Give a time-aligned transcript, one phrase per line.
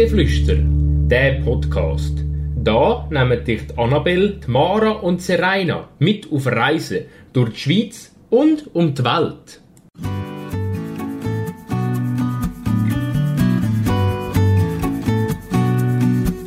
[0.00, 0.56] Reisegeflüster,
[1.10, 2.24] der Podcast.
[2.56, 8.74] Da nehmen dich die Annabelle, Mara und Serena mit auf Reisen durch die Schweiz und
[8.74, 9.60] um die Welt.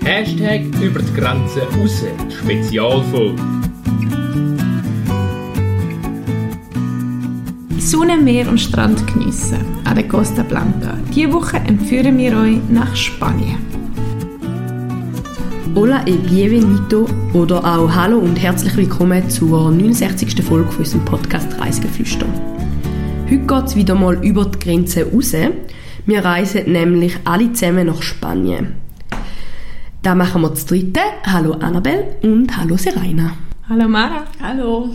[0.03, 3.62] Hashtag über die Grenzen raus, Spezialfolge.
[7.83, 10.97] Sonne, Meer und Strand geniessen an der Costa Blanca.
[11.13, 13.57] Diese Woche empfehlen wir euch nach Spanien.
[15.75, 20.41] Hola e bienvenido oder auch Hallo und herzlich willkommen zur 69.
[20.43, 22.25] Folge von unserem Podcast Reisegeflüster.
[23.29, 25.33] Heute geht es wieder mal über die Grenze raus.
[26.05, 28.75] Wir reisen nämlich alle zusammen nach Spanien.
[30.01, 31.01] Da machen wir das dritte.
[31.25, 33.33] Hallo Annabelle und hallo Serena.
[33.67, 34.23] Hallo Mara.
[34.41, 34.89] Hallo.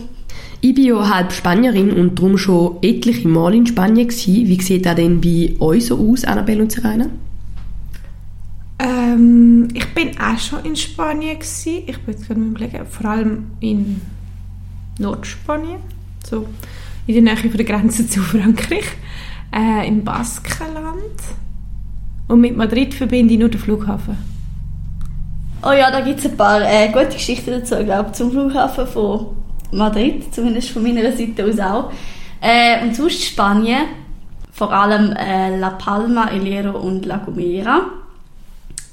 [0.61, 4.47] Ich bin ja halb Spanierin und darum schon etliche Mal in Spanien gewesen.
[4.47, 7.05] Wie sieht das denn bei euch so aus, Annabelle und Serena?
[8.77, 11.83] Ähm, ich bin auch schon in Spanien gewesen.
[11.87, 14.01] Ich bin jetzt gerade mal überlegen, vor allem in
[14.97, 15.79] Nordspanien,
[16.25, 16.45] so
[17.07, 18.85] in der Nähe von der Grenze zu Frankreich,
[19.55, 21.21] äh, im Baskenland.
[22.27, 24.17] Und mit Madrid verbinde ich nur den Flughafen.
[25.63, 28.87] Oh ja, da gibt es ein paar äh, gute Geschichten dazu, ich glaube zum Flughafen
[28.87, 29.27] von
[29.71, 31.91] Madrid, zumindest von meiner Seite aus auch.
[32.41, 33.85] Äh, und sonst Spanien,
[34.51, 37.81] vor allem äh, La Palma, El Hierro und La Gomera.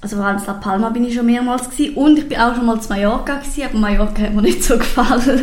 [0.01, 1.95] Also vor allem La Palma bin ich schon mehrmals gewesen.
[1.97, 4.77] und ich bin auch schon mal zu Mallorca gewesen, aber Mallorca hat mir nicht so
[4.79, 5.43] gefallen.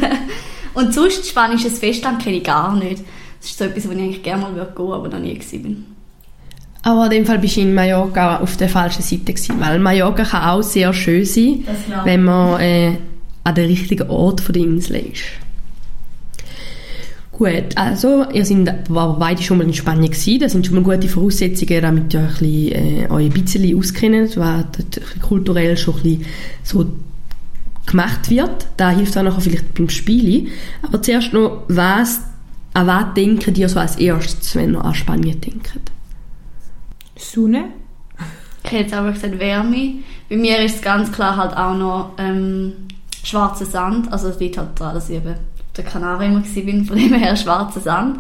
[0.74, 3.04] und sonst spanisches Festland kenne ich gar nicht.
[3.40, 5.64] Das ist so etwas, wo ich eigentlich gerne mal gehen würde, aber noch nie gewesen
[5.64, 5.86] bin.
[6.84, 10.24] Aber in dem Fall bist du in Mallorca auf der falschen Seite gewesen, weil Mallorca
[10.26, 11.66] kann auch sehr schön sein,
[12.04, 12.98] wenn man äh,
[13.44, 15.24] an der richtigen Ort von der Insel ist.
[17.32, 20.84] Gut, also ihr seid war beide schon mal in Spanien gewesen, das sind schon mal
[20.84, 25.96] gute Voraussetzungen, damit ihr ein bisschen, äh, euch ein bisschen auskennt, was dort kulturell schon
[25.96, 26.26] ein bisschen
[26.64, 26.86] so
[27.88, 28.68] gemacht wird.
[28.78, 30.50] Da hilft auch nachher vielleicht beim Spielen.
[30.84, 32.22] Aber zuerst noch, was,
[32.74, 35.74] an was denkt ihr so als erstes, wenn ihr an Spanien denkt?
[37.16, 37.66] Sonne.
[38.64, 39.96] Ich hätte jetzt einfach gesagt Wärme.
[40.30, 42.74] Bei mir ist es ganz klar halt auch noch ähm,
[43.24, 44.12] schwarzer Sand.
[44.12, 45.36] Also es liegt halt daran, dass ich eben
[45.76, 48.20] der Kanaren immer war, von dem her schwarzer Sand.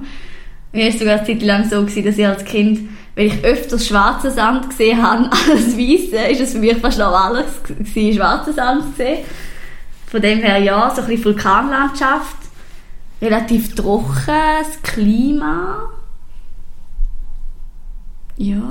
[0.72, 3.44] Mir war es sogar eine Zeit lang so, gewesen, dass ich als Kind, wenn ich
[3.44, 8.54] öfters schwarzen Sand gesehen habe als weißen, ist es für mich fast alles gewesen, schwarzen
[8.54, 9.20] Sand zu sehen.
[10.08, 12.38] Von dem her ja, so ein bisschen Vulkanlandschaft,
[13.22, 15.90] relativ trocken, das Klima.
[18.38, 18.62] Ja.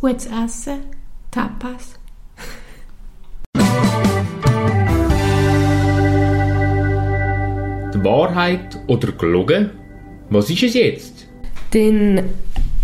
[0.00, 0.80] Gutes Essen.
[1.30, 1.98] Tapas.
[8.04, 9.70] Wahrheit oder gelogen?
[10.30, 11.26] Was ist es jetzt?
[11.70, 12.22] Dann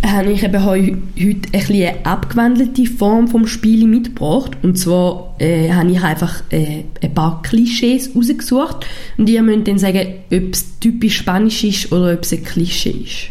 [0.04, 4.52] habe ich eben heu, heute ein bisschen eine abgewandelte Form vom Spiel mitgebracht.
[4.62, 8.86] Und zwar äh, habe ich einfach äh, ein paar Klischees rausgesucht.
[9.18, 13.04] Und ihr müsst dann sagen, ob es typisch Spanisch ist oder ob es ein Klischee
[13.04, 13.28] ist.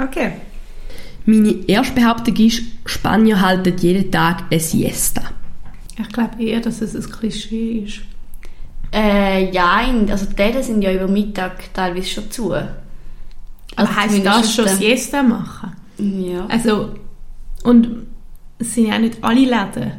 [0.00, 0.32] Okay.
[1.24, 5.22] Meine erste Behauptung ist, Spanier halten jeden Tag eine Siesta.
[5.98, 8.02] Ich glaube eher, dass es ein Klischee ist.
[8.92, 12.52] Äh, ja, also die Läden sind ja über Mittag teilweise schon zu.
[12.52, 12.70] Also
[13.76, 15.72] Aber heisst das schon der- Siesta machen?
[15.98, 16.46] Ja.
[16.46, 16.94] Also,
[17.64, 18.06] und
[18.58, 19.92] es sind ja nicht alle Läden.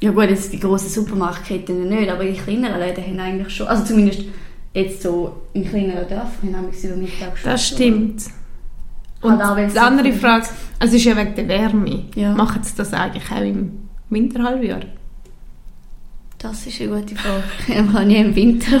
[0.00, 3.84] Ja gut, jetzt die grossen Supermarktketten nicht, aber die kleineren Läden haben eigentlich schon, also
[3.84, 4.22] zumindest
[4.72, 7.50] jetzt so in kleineren Dörfern haben wir über Mittag schon.
[7.50, 8.22] Das stimmt.
[9.20, 10.46] Und auch, wenn's die andere Frage,
[10.78, 12.04] also es ist ja wegen der Wärme.
[12.14, 12.34] Ja.
[12.34, 14.80] Machen sie das eigentlich auch im Winterhalbjahr?
[16.42, 17.42] Das ist eine gute Frage.
[17.68, 18.80] Ich war nie im Winter.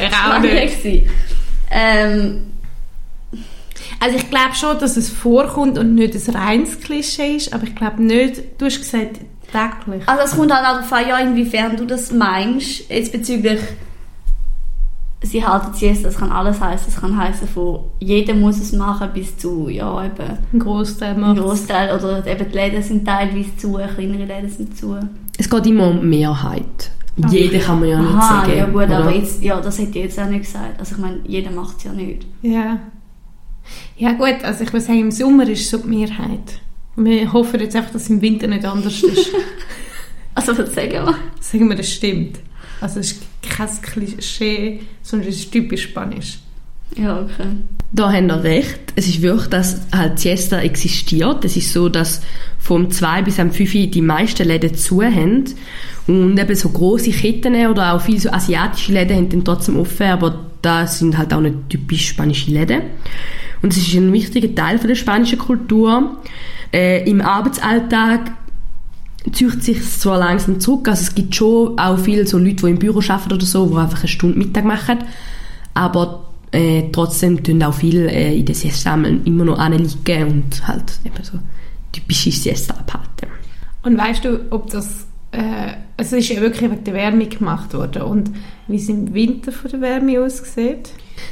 [0.00, 1.04] Ich.
[1.70, 2.44] Ähm,
[4.00, 7.74] Also ich glaube schon, dass es vorkommt und nicht ein reines Klischee ist, aber ich
[7.74, 9.18] glaube nicht, du hast gesagt
[9.52, 10.02] täglich.
[10.06, 13.60] also es kommt halt auch darauf an, ja, inwiefern du das meinst, jetzt bezüglich
[15.22, 16.88] sie halten Siesta, das kann alles heißen.
[16.88, 21.20] Es kann heißen von jeder muss es machen bis zu, ja, eben Ein Großteil ein
[21.20, 24.96] macht Großteil oder eben die Läden sind teilweise zu, kleinere Läden sind zu.
[25.36, 26.90] Es geht immer um Mehrheit.
[27.30, 28.56] Jeder kann man ja nicht Aha, sagen.
[28.56, 28.98] ja gut, oder?
[28.98, 30.78] aber jetzt, ja, das hätte ich jetzt auch nicht gesagt.
[30.78, 32.26] Also ich meine, jeder macht es ja nicht.
[32.42, 32.78] Ja.
[33.96, 36.60] Ja gut, also ich würde sagen, im Sommer ist es so die Mehrheit.
[36.94, 39.30] Wir hoffen jetzt einfach, dass es im Winter nicht anders ist.
[40.34, 41.14] Also was sagen wir?
[41.40, 42.38] Sagen wir, das stimmt.
[42.80, 46.38] Also es ist kein Klischee, sondern es ist typisch Spanisch.
[46.96, 47.48] Ja, okay.
[47.92, 48.80] Da haben ihr recht.
[48.96, 51.44] Es ist wirklich, dass halt Siesta existiert.
[51.44, 52.22] Es ist so, dass
[52.58, 55.44] vom 2 bis am 5 die meisten Läden zu haben.
[56.06, 60.06] Und eben so grosse Ketten oder auch viele so asiatische Läden haben dann trotzdem offen,
[60.06, 62.82] aber das sind halt auch nicht typisch spanische Läden.
[63.62, 66.18] Und es ist ein wichtiger Teil von der spanischen Kultur.
[66.72, 68.32] Äh, Im Arbeitsalltag
[69.32, 72.78] zieht sich zwar langsam zurück, also es gibt schon auch viele so Leute, die im
[72.78, 74.98] Büro arbeiten oder so, die einfach eine Stunde Mittag machen,
[75.74, 80.98] aber äh, trotzdem tun auch viele äh, in den Siesta-Sammeln immer noch liegen und halt
[81.04, 81.38] eben so
[81.92, 83.28] typische Siesta abhalten.
[83.82, 87.74] Und weißt du, ob das äh, also es ist ja wirklich mit der Wärme gemacht
[87.74, 88.30] worden und
[88.68, 90.90] wie es im Winter von der Wärme aussieht?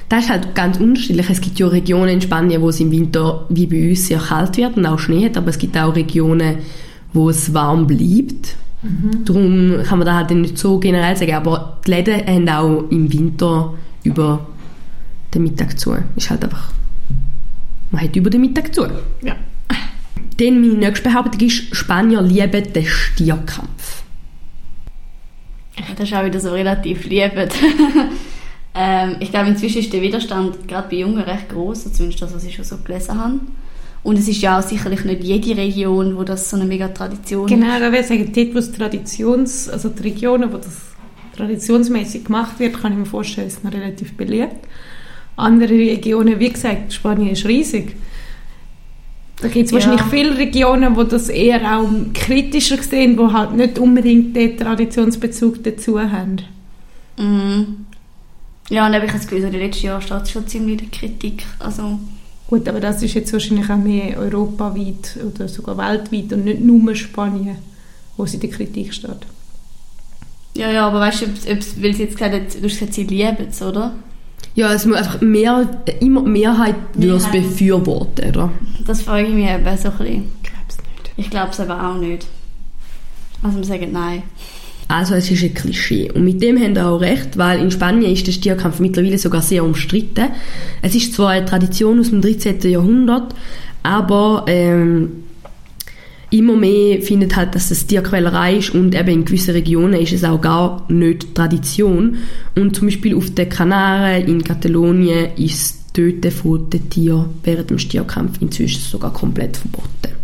[0.08, 1.30] Das ist halt ganz unterschiedlich.
[1.30, 4.56] Es gibt ja Regionen in Spanien, wo es im Winter wie bei uns sehr kalt
[4.56, 6.58] wird und auch Schnee hat, aber es gibt auch Regionen,
[7.16, 8.56] wo es warm bleibt.
[8.82, 9.24] Mhm.
[9.24, 13.12] Darum kann man da halt nicht so generell sagen, aber die Läden haben auch im
[13.12, 13.74] Winter
[14.04, 14.46] über
[15.34, 15.96] den Mittag zu.
[16.14, 16.70] Ist halt einfach,
[17.90, 18.86] man hat über den Mittag zu.
[19.22, 19.36] Ja.
[20.38, 24.02] Dann meine nächste Behauptung ist, Spanier lieben den Stierkampf.
[25.96, 27.52] Das ist auch wieder so relativ liebend.
[28.74, 32.44] ähm, ich glaube, inzwischen ist der Widerstand gerade bei Jungen recht groß, zumindest das, was
[32.44, 33.40] ich schon so gelesen habe.
[34.02, 37.46] Und es ist ja auch sicherlich nicht jede Region, wo das so eine mega Tradition
[37.46, 37.72] genau, ist.
[37.74, 40.76] Genau, da wäre sagen, dort, wo es Traditions, also die Regionen, wo das
[41.36, 44.56] traditionsmäßig gemacht wird, kann ich mir vorstellen, ist noch relativ beliebt.
[45.36, 47.96] Andere Regionen, wie gesagt, Spanien ist riesig.
[49.40, 49.76] Da gibt es ja.
[49.76, 55.62] wahrscheinlich viele Regionen, wo das eher auch kritischer sehen, wo halt nicht unbedingt den Traditionsbezug
[55.62, 56.38] dazu haben.
[57.18, 57.86] Mhm.
[58.70, 60.98] Ja, und habe ich das Gefühl, in den letzten Jahren steht schon ziemlich in der
[60.98, 61.44] Kritik.
[61.58, 61.98] Also
[62.48, 66.94] Gut, aber das ist jetzt wahrscheinlich auch mehr europaweit oder sogar weltweit und nicht nur
[66.94, 67.56] Spanien,
[68.16, 69.26] wo sie in der Kritik steht.
[70.54, 71.26] Ja, ja, aber weißt du,
[71.82, 73.94] weil sie jetzt gesagt hat, du hast gesagt, sie lieben es, oder?
[74.54, 75.68] Ja, es muss einfach mehr,
[76.00, 78.50] immer die Mehrheit würde es befürworten, oder?
[78.86, 80.32] Das frage ich mich eben so ein bisschen.
[80.42, 81.12] Ich glaube es nicht.
[81.16, 82.26] Ich glaube es aber auch nicht.
[83.42, 84.22] Also wir sagen nein.
[84.88, 86.10] Also es ist ein Klischee.
[86.12, 89.42] Und mit dem haben wir auch recht, weil in Spanien ist der Stierkampf mittlerweile sogar
[89.42, 90.28] sehr umstritten.
[90.80, 92.60] Es ist zwar eine Tradition aus dem 13.
[92.70, 93.34] Jahrhundert,
[93.82, 95.24] aber ähm,
[96.30, 100.24] immer mehr findet halt, dass es Tierquälerei ist und eben in gewissen Regionen ist es
[100.24, 102.18] auch gar nicht Tradition.
[102.54, 107.78] Und zum Beispiel auf den Kanaren in Katalonien ist Töten von den Tieren während dem
[107.78, 110.14] Stierkampf inzwischen sogar komplett verboten.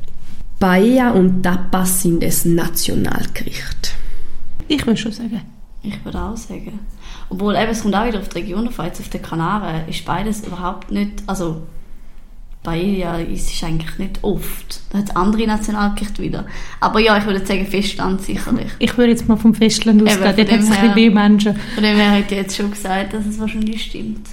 [0.61, 3.92] Paella und Tapas sind es Nationalgericht.
[4.69, 5.41] Ich würde schon sagen.
[5.83, 6.79] Ich würde auch sagen.
[7.29, 10.05] Obwohl, eben, es kommt auch wieder auf die Region auf, jetzt auf den Kanaren ist
[10.05, 11.63] beides überhaupt nicht, also
[12.63, 14.81] Paella ist es eigentlich nicht oft.
[14.91, 16.47] Da hat es andere Nationalgerichte wieder.
[16.79, 18.71] Aber ja, ich würde sagen Festland sicherlich.
[18.79, 21.57] Ich würde jetzt mal vom Festland ausgehen, dort hat es ein bisschen Menschen.
[21.75, 24.29] Von dem her hätte ich jetzt schon gesagt, dass es wahrscheinlich stimmt.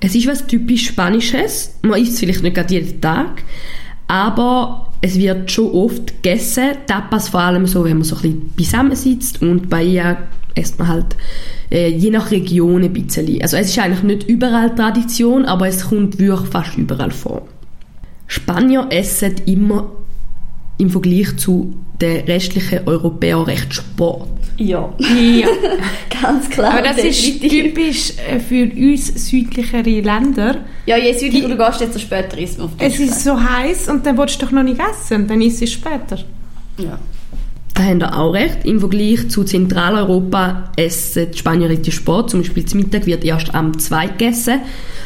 [0.00, 1.78] Es ist was typisch Spanisches.
[1.82, 3.42] Man isst es vielleicht nicht gerade jeden Tag,
[4.08, 6.70] aber es wird schon oft gegessen.
[6.86, 10.16] Tapas vor allem so, wenn man so ein bisschen beisammen sitzt und Paella
[10.54, 11.16] isst man halt
[11.70, 13.42] äh, je nach Region ein bisschen.
[13.42, 17.48] Also es ist eigentlich nicht überall Tradition, aber es kommt wirklich fast überall vor.
[18.28, 19.90] Spanier essen immer
[20.78, 24.28] im Vergleich zu den restlichen Europäern recht Sport.
[24.58, 24.92] Ja.
[24.98, 25.48] ja.
[26.22, 26.74] Ganz klar.
[26.74, 30.58] Aber das ist typisch äh, für uns südlichere Länder.
[30.86, 34.18] Ja, je südlicher du gehst, desto später isst man Es ist so heiß und dann
[34.18, 36.18] willst du doch noch nicht essen, dann isst es später.
[36.78, 36.98] Ja.
[37.74, 38.64] Da haben ihr auch recht.
[38.64, 42.30] Im Vergleich zu Zentraleuropa essen die Spanier richtig Sport.
[42.30, 44.60] Zum Beispiel zum Mittag wird erst am 2 gegessen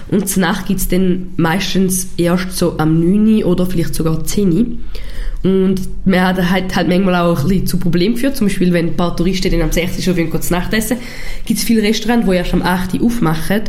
[0.09, 4.81] und zur Nacht gibt es dann meistens erst so am 9 oder vielleicht sogar 10
[5.47, 8.37] und man hat halt, halt manchmal auch ein bisschen zu Problemen geführt.
[8.37, 10.03] Zum Beispiel, wenn ein paar Touristen dann am 6.
[10.03, 10.99] schon wollen, zu Nacht essen,
[11.45, 13.01] gibt es viele Restaurants, die erst am 8.
[13.01, 13.63] aufmachen.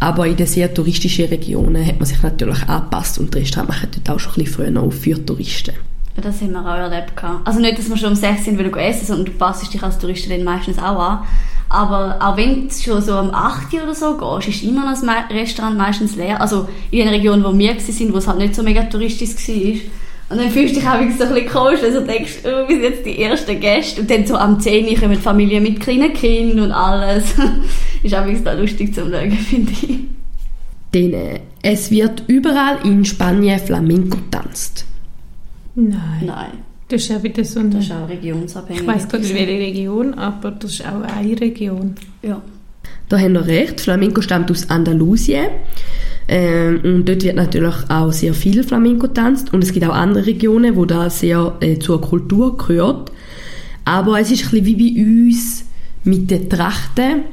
[0.00, 3.88] Aber in den sehr touristischen Regionen hat man sich natürlich angepasst und die Restaurants machen
[3.94, 5.72] dort auch schon ein bisschen früher auf für Touristen.
[6.16, 7.12] Ja, das haben wir auch erlebt.
[7.44, 9.82] Also nicht, dass wir schon um 6 sind, weil du essen, sondern du passt dich
[9.82, 11.18] als Tourist dann meistens auch an.
[11.70, 15.00] Aber auch wenn du schon so um 8 Uhr oder so gehst, ist immer noch
[15.00, 16.38] das Restaurant meistens leer.
[16.38, 19.80] Also in den Regionen, wo wir waren, wo es halt nicht so mega touristisch war.
[20.34, 22.82] Und dann fühlst du dich auch so ein bisschen komisch, also denkst, oh, wir sind
[22.82, 24.00] jetzt die ersten Gäste.
[24.00, 27.22] Und dann so am 10 Uhr kommen Familien mit kleinen Kindern und alles.
[28.02, 29.98] ist auch da lustig zum Schauen, finde ich.
[30.92, 34.86] Denn äh, es wird überall in Spanien Flamenco tanzt.
[35.76, 36.24] Nein.
[36.26, 36.50] Nein.
[36.88, 37.70] Das ist ja wieder so eine...
[37.70, 38.82] Das ist auch regionsabhängig.
[38.82, 41.94] Ich weiß gar nicht, welche Region, aber das ist auch eine Region.
[42.22, 42.42] Ja.
[43.08, 43.80] Da haben wir recht.
[43.80, 45.46] Flamenco stammt aus Andalusien.
[46.28, 49.52] Ähm, und dort wird natürlich auch sehr viel Flamenco tanzt.
[49.52, 53.12] Und es gibt auch andere Regionen, wo da sehr äh, zur Kultur gehört.
[53.84, 55.64] Aber es ist ein bisschen wie bei uns
[56.04, 57.24] mit den Trachten.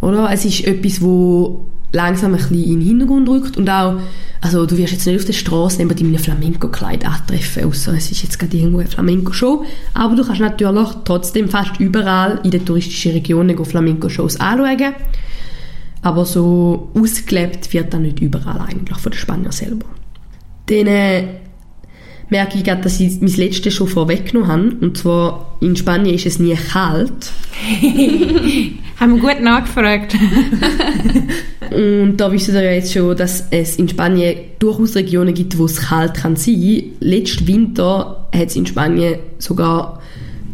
[0.00, 0.30] Oder?
[0.32, 4.00] Es ist etwas, wo langsam ein bisschen in den Hintergrund rückt und auch,
[4.40, 8.22] also du wirst jetzt nicht auf der Straße neben deinem Flamenco-Kleid antreffen, außer es ist
[8.22, 13.12] jetzt gerade irgendwo eine Flamenco-Show, aber du kannst natürlich trotzdem fast überall in den touristischen
[13.12, 14.94] Regionen Flamenco-Shows anschauen,
[16.02, 19.86] aber so ausgelebt wird dann nicht überall eigentlich von den Spaniern selber.
[20.66, 21.24] Dann, äh,
[22.32, 24.76] merke ich gerade, dass ich mein letztes schon vorweggenommen habe.
[24.80, 27.30] Und zwar, in Spanien ist es nie kalt.
[28.98, 30.16] Haben wir gut nachgefragt.
[31.70, 35.66] Und da wissen wir ja jetzt schon, dass es in Spanien durchaus Regionen gibt, wo
[35.66, 36.84] es kalt kann sein.
[37.00, 40.00] Letzten Winter hat es in Spanien sogar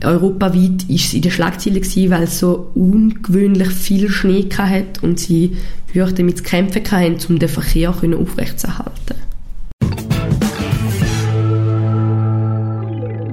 [0.04, 5.18] europaweit ist es in den Schlagzeilen gewesen, weil es so ungewöhnlich viel Schnee hat und
[5.18, 5.56] sie
[5.92, 9.16] wirklich damit zu kämpfen hatten, um den Verkehr aufrechtzuerhalten.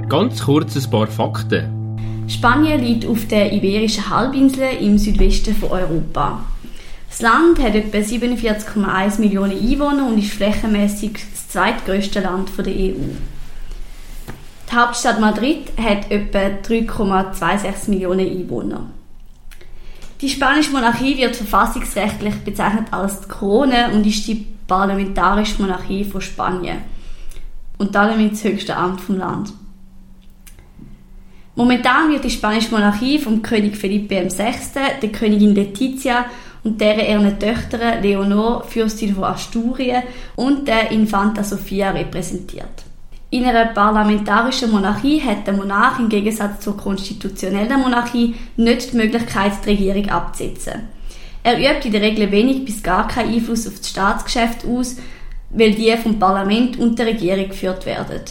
[0.10, 1.66] Ganz kurz ein paar Fakten.
[2.28, 6.44] Spanien liegt auf der Iberischen Halbinsel im Südwesten von Europa.
[7.10, 13.35] Das Land hat etwa 47,1 Millionen Einwohner und ist flächenmäßig das zweitgrößte Land der EU.
[14.76, 18.90] Die Hauptstadt Madrid hat etwa 3,26 Millionen Einwohner.
[20.20, 26.20] Die spanische Monarchie wird verfassungsrechtlich bezeichnet als die Krone und ist die parlamentarische Monarchie von
[26.20, 26.80] Spanien
[27.78, 29.54] und damit das höchste Amt vom Land.
[31.56, 34.56] Momentan wird die spanische Monarchie vom König Felipe VI.,
[35.02, 36.26] der Königin Letizia
[36.66, 40.04] und deren ihren Töchter Leonor, Fürstin von Asturien
[40.36, 42.84] und der Infanta Sofia repräsentiert.
[43.36, 49.52] In einer parlamentarischen Monarchie hat der Monarch im Gegensatz zur konstitutionellen Monarchie nicht die Möglichkeit,
[49.66, 50.88] die Regierung abzusetzen.
[51.44, 54.96] Er übt in der Regel wenig bis gar keinen Einfluss auf das Staatsgeschäft aus,
[55.50, 58.22] weil die vom Parlament und der Regierung geführt werden.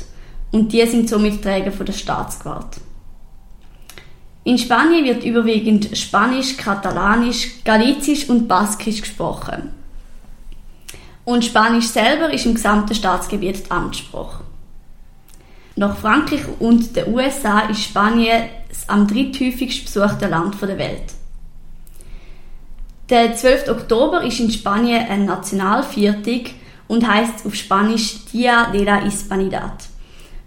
[0.53, 2.81] Und die sind somit Träger von der Staatsgewalt.
[4.45, 9.69] In Spanien wird überwiegend Spanisch, Katalanisch, Galizisch und Baskisch gesprochen.
[11.27, 14.44] Und Spanisch selber ist im gesamten Staatsgebiet Amtssprache.
[15.77, 21.15] Nach Frankreich und den USA ist Spanien das am dritthäufigst besuchte Land der Welt.
[23.11, 23.69] Der 12.
[23.69, 26.53] Oktober ist in Spanien ein Nationalviertag
[26.87, 29.85] und heißt auf Spanisch Dia de la Hispanidad,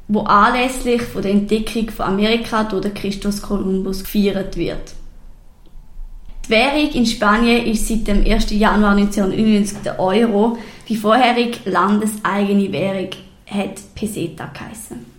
[0.07, 4.93] wo anlässlich von der Entdeckung von Amerika durch Christus Kolumbus gefeiert wird.
[6.45, 8.51] Die Währung in Spanien ist seit dem 1.
[8.51, 10.57] Januar 1999 der Euro.
[10.87, 13.09] Die vorherige landeseigene Währung
[13.45, 15.16] hat Peseta geheißen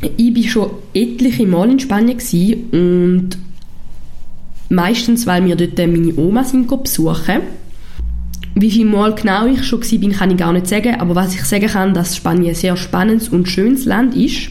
[0.00, 2.18] ich war schon etliche Mal in Spanien
[2.72, 3.30] und
[4.68, 7.40] meistens, weil wir dort meine Oma sind besuchen.
[8.54, 11.44] Wie viele Mal genau ich schon war, kann ich gar nicht sagen, aber was ich
[11.44, 14.50] sagen kann, dass Spanien ein sehr spannendes und schönes Land ist.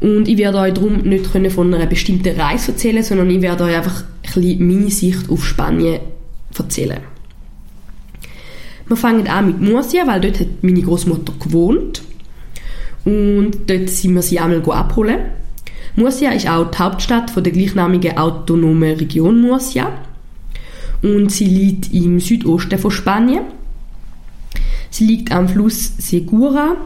[0.00, 3.76] Und ich werde euch darum nicht von einer bestimmten Reise erzählen, sondern ich werde euch
[3.76, 6.00] einfach ein bisschen meine Sicht auf Spanien
[6.56, 7.00] erzählen.
[8.86, 12.02] Wir fangen an mit Murcia, weil dort hat meine Großmutter gewohnt.
[13.04, 15.18] Und dort sind wir sie einmal abholen.
[15.96, 19.92] Murcia ist auch die Hauptstadt von der gleichnamigen autonomen Region Murcia.
[21.02, 23.44] Und sie liegt im Südosten von Spanien.
[24.90, 26.76] Sie liegt am Fluss Segura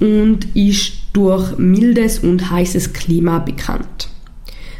[0.00, 4.08] und ist durch mildes und heißes Klima bekannt.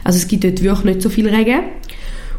[0.02, 1.60] Also es gibt dort wirklich nicht so viel Regen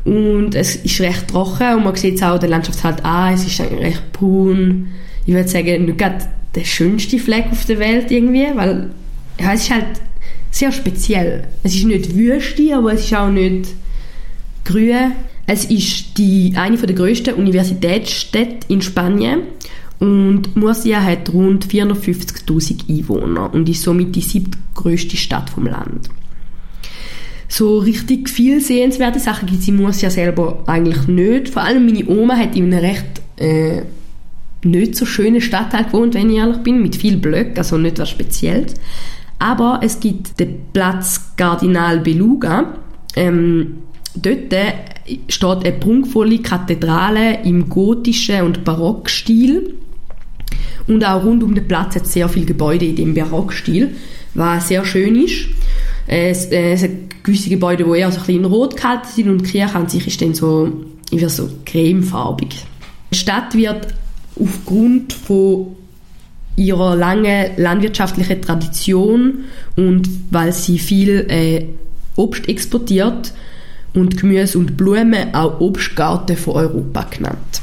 [0.03, 3.45] und es ist recht trocken und man sieht es auch der Landschaft halt an, es
[3.45, 4.89] ist recht braun.
[5.25, 8.89] Ich würde sagen, nicht gerade der schönste Fleck auf der Welt irgendwie, weil
[9.39, 10.01] ja, es ist halt
[10.51, 11.47] sehr speziell.
[11.63, 13.73] Es ist nicht Wüste, aber es ist auch nicht
[14.63, 15.11] grün.
[15.47, 19.41] Es ist die, eine der grössten Universitätsstädte in Spanien
[19.99, 26.09] und Murcia hat rund 450.000 Einwohner und ist somit die siebtgrößte Stadt vom Land.
[27.47, 31.49] So richtig viel sehenswerte Sachen gibt es in Murcia selber eigentlich nicht.
[31.49, 33.83] Vor allem meine Oma hat in einem recht äh,
[34.65, 38.09] nicht so schönen Stadtteil gewohnt, wenn ich ehrlich bin, mit viel Blöcken, also nicht was
[38.09, 38.73] Spezielles.
[39.39, 42.75] Aber es gibt den Platz Cardinal Beluga.
[43.15, 43.77] Ähm,
[44.15, 44.53] dort
[45.27, 49.75] steht eine prunkvolle Kathedrale im gotischen und Barockstil.
[50.87, 53.95] Und auch rund um den Platz hat es sehr viele Gebäude in dem Barockstil,
[54.33, 55.47] was sehr schön ist.
[56.07, 59.39] Es, äh, es hat gewisse Gebäude, die eher so ein bisschen rot gehalten sind und
[59.39, 60.71] die Kirche an sich ist dann so,
[61.09, 62.49] ich so cremefarbig.
[63.11, 63.95] Die Stadt wird
[64.39, 65.75] aufgrund von
[66.55, 71.65] ihrer langen landwirtschaftlichen Tradition und weil sie viel äh,
[72.15, 73.33] Obst exportiert
[73.93, 77.61] und Gemüse und Blumen auch Obstgarten von Europa genannt.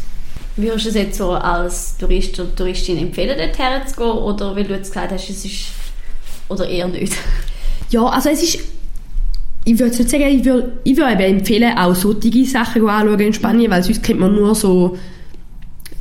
[0.56, 4.10] Würdest du es jetzt so als Tourist oder Touristin empfehlen, dort herzugehen?
[4.10, 5.66] Oder weil du jetzt gesagt hast, es ist...
[6.48, 7.14] oder eher nicht?
[7.90, 8.58] Ja, also es ist...
[9.64, 13.70] Ich würde nicht sagen, ich würde, ich würde empfehlen, auch solche Sachen anzuschauen in Spanien,
[13.70, 14.98] weil sonst kennt man nur so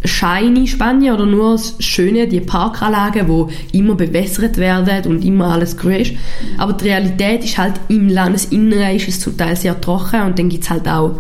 [0.04, 5.78] shiny Spanien oder nur das Schöne, die Parkanlagen, wo immer bewässert werden und immer alles
[5.78, 6.14] grün ist.
[6.58, 10.50] Aber die Realität ist halt, im Landesinneren ist es zum Teil sehr trocken und dann
[10.50, 11.20] gibt es halt auch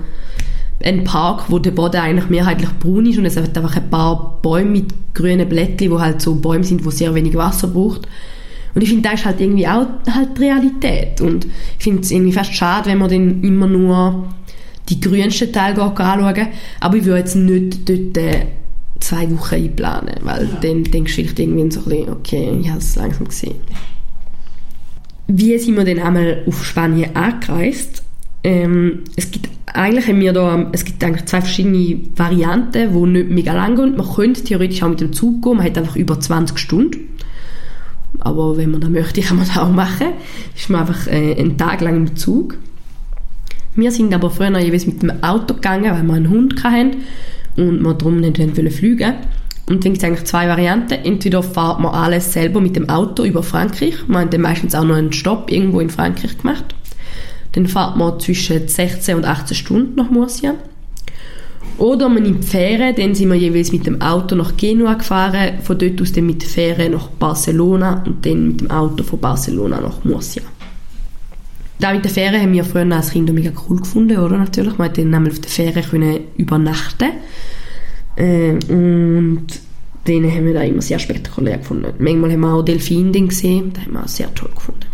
[0.84, 4.40] einen Park, wo der Boden eigentlich mehrheitlich braun ist und es hat einfach ein paar
[4.42, 8.08] Bäume mit grünen Blättchen, wo halt so Bäume sind, wo sehr wenig Wasser braucht.
[8.74, 11.22] Und ich finde, das ist halt irgendwie auch halt die Realität.
[11.22, 11.46] Und
[11.78, 14.28] ich finde es irgendwie fast schade, wenn man dann immer nur
[14.90, 16.48] die grünsten Teile anschauen.
[16.80, 18.46] Aber ich würde jetzt nicht dort äh,
[19.02, 22.80] zwei Wochen einplanen, weil dann denkst du vielleicht irgendwie so ein bisschen, okay, ich habe
[22.80, 23.56] es langsam gesehen.
[25.28, 28.04] Wie sind wir dann einmal auf Spanien angereist?
[28.44, 33.30] Ähm, es gibt eigentlich haben wir da, es gibt eigentlich zwei verschiedene Varianten, die nicht
[33.30, 33.96] mega lang gehen.
[33.96, 37.08] Man könnte theoretisch auch mit dem Zug gehen, man hat einfach über 20 Stunden.
[38.20, 40.08] Aber wenn man das möchte, kann man das auch machen.
[40.56, 42.58] Ist man einfach äh, einen Tag lang im Zug.
[43.74, 46.98] Wir sind aber früher jeweils mit dem Auto gegangen, weil wir einen Hund hatten
[47.58, 49.14] und wir darum nicht fliegen
[49.68, 50.94] Und dann gibt es eigentlich zwei Varianten.
[51.04, 53.96] Entweder fahrt man alles selber mit dem Auto über Frankreich.
[54.08, 56.76] Wir haben dann meistens auch noch einen Stopp irgendwo in Frankreich gemacht.
[57.54, 60.56] Dann fährt man zwischen 16 und 18 Stunden nach Murcia.
[61.78, 65.60] Oder man nimmt die Fähre, dann sind wir jeweils mit dem Auto nach Genua gefahren,
[65.64, 69.20] von dort aus dann mit der Fähre nach Barcelona und dann mit dem Auto von
[69.20, 70.44] Barcelona nach Murcia.
[71.82, 74.38] Da mit der Fähre haben wir früher als Kinder mega cool gefunden, oder?
[74.38, 74.78] Natürlich.
[74.78, 77.10] Man konnte dann nämlich auf der Fähre können übernachten.
[78.16, 79.48] Äh, und
[80.08, 81.92] den haben wir da immer sehr spektakulär gefunden.
[81.98, 84.86] Manchmal haben wir auch Delfine gesehen, das haben wir auch sehr toll gefunden.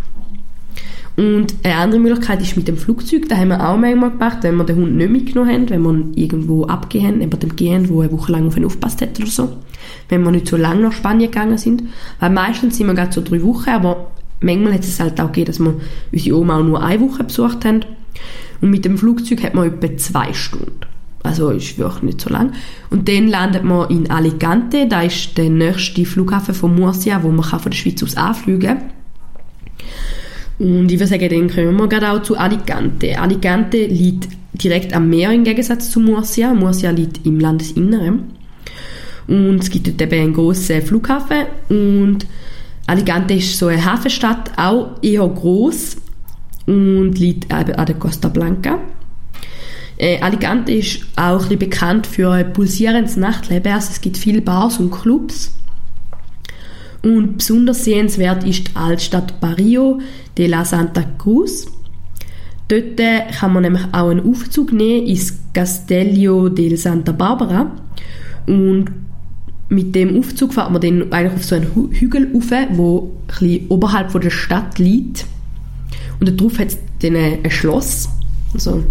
[1.18, 3.28] Und eine andere Möglichkeit ist mit dem Flugzeug.
[3.28, 6.18] Da haben wir auch manchmal gemacht, wenn wir den Hund nicht mitgenommen haben, wenn wir
[6.18, 9.58] irgendwo abgehen, neben dem Gehen, wo eine Woche lang auf ihn aufgepasst hat oder so.
[10.08, 11.84] Wenn wir nicht so lange nach Spanien gegangen sind.
[12.20, 15.48] Weil meistens sind wir gerade so drei Wochen, aber manchmal hat es halt auch gegeben,
[15.48, 15.76] dass wir
[16.12, 17.82] unsere Oma auch nur eine Woche besucht haben.
[18.62, 20.82] Und mit dem Flugzeug hat man etwa zwei Stunden.
[21.24, 22.54] Also ist wirklich nicht so lang.
[22.90, 24.88] Und dann landet man in Alicante.
[24.88, 28.82] Da ist der nächste Flughafen von Murcia, wo man von der Schweiz aus anfliegen kann.
[30.60, 33.20] Und ich würde sagen, dann kommen wir gerade auch zu Alicante.
[33.20, 36.54] Alicante liegt direkt am Meer im Gegensatz zu Murcia.
[36.54, 38.32] Murcia liegt im Landesinneren.
[39.28, 41.46] Und es gibt dort eben einen grossen Flughafen.
[41.70, 42.26] Und
[42.88, 45.98] Alicante ist so eine Hafenstadt, auch eher groß
[46.66, 48.80] und liegt an der Costa Blanca.
[49.98, 53.74] Äh, Alicante ist auch ein bekannt für ein pulsierendes Nachtleben.
[53.74, 55.54] Also es gibt viele Bars und Clubs.
[57.04, 60.00] Und besonders sehenswert ist die Altstadt Barrio
[60.38, 61.66] de la Santa Cruz.
[62.68, 62.98] Dort
[63.40, 67.72] kann man nämlich auch einen Aufzug nehmen ins Castello de Santa Barbara.
[68.46, 68.92] Und
[69.70, 74.12] mit dem Aufzug fährt man dann eigentlich auf so einen Hügel rauf, wo ein oberhalb
[74.12, 75.26] von der Stadt liegt.
[76.20, 78.10] Und darauf hat es dann ein Schloss.
[78.54, 78.84] Also,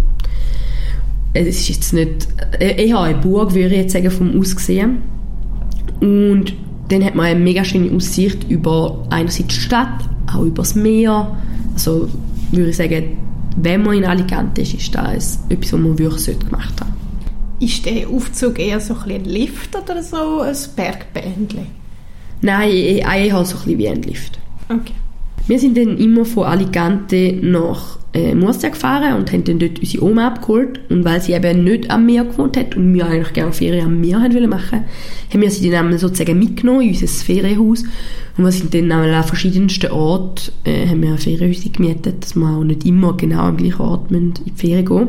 [1.33, 2.27] es ist jetzt nicht
[2.59, 4.97] eher eine Burg, würde ich jetzt sagen, vom Aussehen.
[5.99, 6.53] Und
[6.89, 11.35] dann hat man eine mega schöne Aussicht über einerseits die Stadt, auch über das Meer.
[11.73, 12.07] Also
[12.51, 13.17] würde ich sagen,
[13.57, 17.06] wenn man in Alicante ist, ist das etwas, was man wirklich gemacht haben
[17.59, 21.67] Ist der Aufzug eher so ein, ein Lift oder so ein Bergbändchen?
[22.41, 24.39] Nein, eher so ein bisschen wie ein Lift.
[24.69, 24.93] Okay.
[25.47, 30.03] Wir sind dann immer von Alicante nach äh, Murcia gefahren und haben dann dort unsere
[30.03, 30.81] Oma abgeholt.
[30.89, 34.01] Und weil sie eben nicht am Meer gewohnt hat und wir eigentlich gerne Ferien am
[34.01, 34.83] Meer haben machen
[35.31, 37.83] haben wir sie dann sozusagen mitgenommen in unser Ferienhaus.
[38.37, 42.63] Und wir sind dann an verschiedensten Orten, äh, haben wir Ferienhäuser gemietet, dass wir auch
[42.63, 45.07] nicht immer genau am gleichen Ort in die Ferien gehen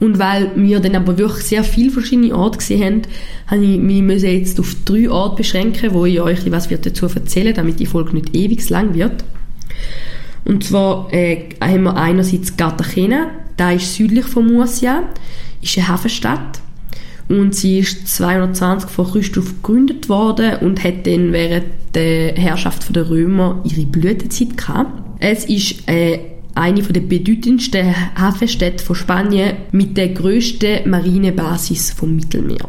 [0.00, 3.02] und weil wir dann aber wirklich sehr viele verschiedene Orte gesehen haben,
[3.46, 7.78] habe ich mich jetzt auf drei Orte beschränken, wo ich euch was dazu erzählen damit
[7.78, 9.24] die Folge nicht ewig lang wird.
[10.44, 15.04] Und zwar äh, haben wir einerseits Cartagena, da ist südlich von Murcia,
[15.60, 16.60] ist eine Hafenstadt
[17.28, 23.10] und sie ist 220 vor Christus gegründet worden und hat dann während der Herrschaft der
[23.10, 25.02] Römer ihre Blütezeit gehabt.
[25.20, 26.18] Es ist äh,
[26.54, 32.68] eine der bedeutendsten Hafenstädte von Spanien mit der grössten Marinebasis vom Mittelmeer.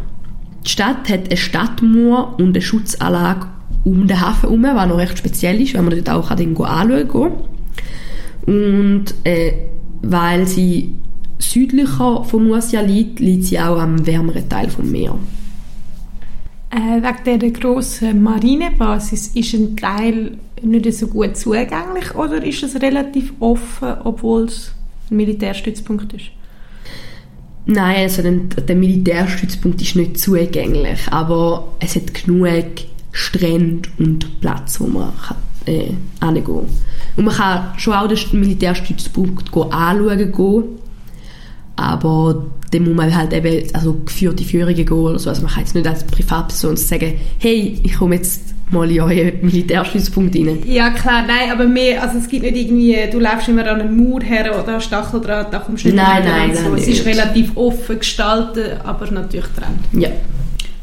[0.65, 3.47] Die Stadt hat eine Stadtmauer und eine Schutzanlage
[3.83, 7.31] um den Hafen herum, was noch recht speziell ist, weil man dort auch anschauen kann.
[8.45, 9.53] Und äh,
[10.01, 10.95] weil sie
[11.39, 15.17] südlicher von Murcia liegt, liegt sie auch am wärmeren Teil vom Meer.
[16.69, 22.81] Äh, wegen dieser grossen Marinebasis ist ein Teil nicht so gut zugänglich oder ist es
[22.81, 24.73] relativ offen, obwohl es
[25.09, 26.25] ein Militärstützpunkt ist?
[27.65, 32.65] Nein, also der Militärstützpunkt ist nicht zugänglich, aber es hat genug
[33.11, 35.91] Strände und Platz, wo man kann, äh,
[36.23, 36.65] hingehen kann.
[37.17, 40.63] Und man kann schon auch den Militärstützpunkt anschauen gehen,
[41.75, 45.29] aber dann muss man halt eben also geführte Führungen gehen oder so.
[45.29, 49.33] Also man kann jetzt nicht als Privatperson sagen, hey, ich komme jetzt mal in euren
[49.41, 50.59] Militärstützpunkt rein.
[50.65, 54.09] Ja klar, nein, aber mehr, also es gibt nicht irgendwie, du läufst immer an einen
[54.09, 56.69] Mauer her oder an Stacheldraht, da kommst du nicht nein, nein, so.
[56.69, 59.79] nein, Es ist relativ offen gestaltet, aber natürlich dran.
[59.93, 60.09] Ja.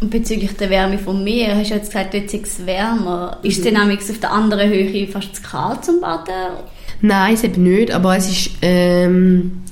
[0.01, 3.38] Und bezüglich der Wärme vom Meer, hast du jetzt gesagt, dort ist es wärmer.
[3.42, 6.33] Ist es dann nämlich auf der anderen Höhe fast zu kalt zum Baden?
[7.01, 9.62] Nein, es eben nicht, aber es ist ähm,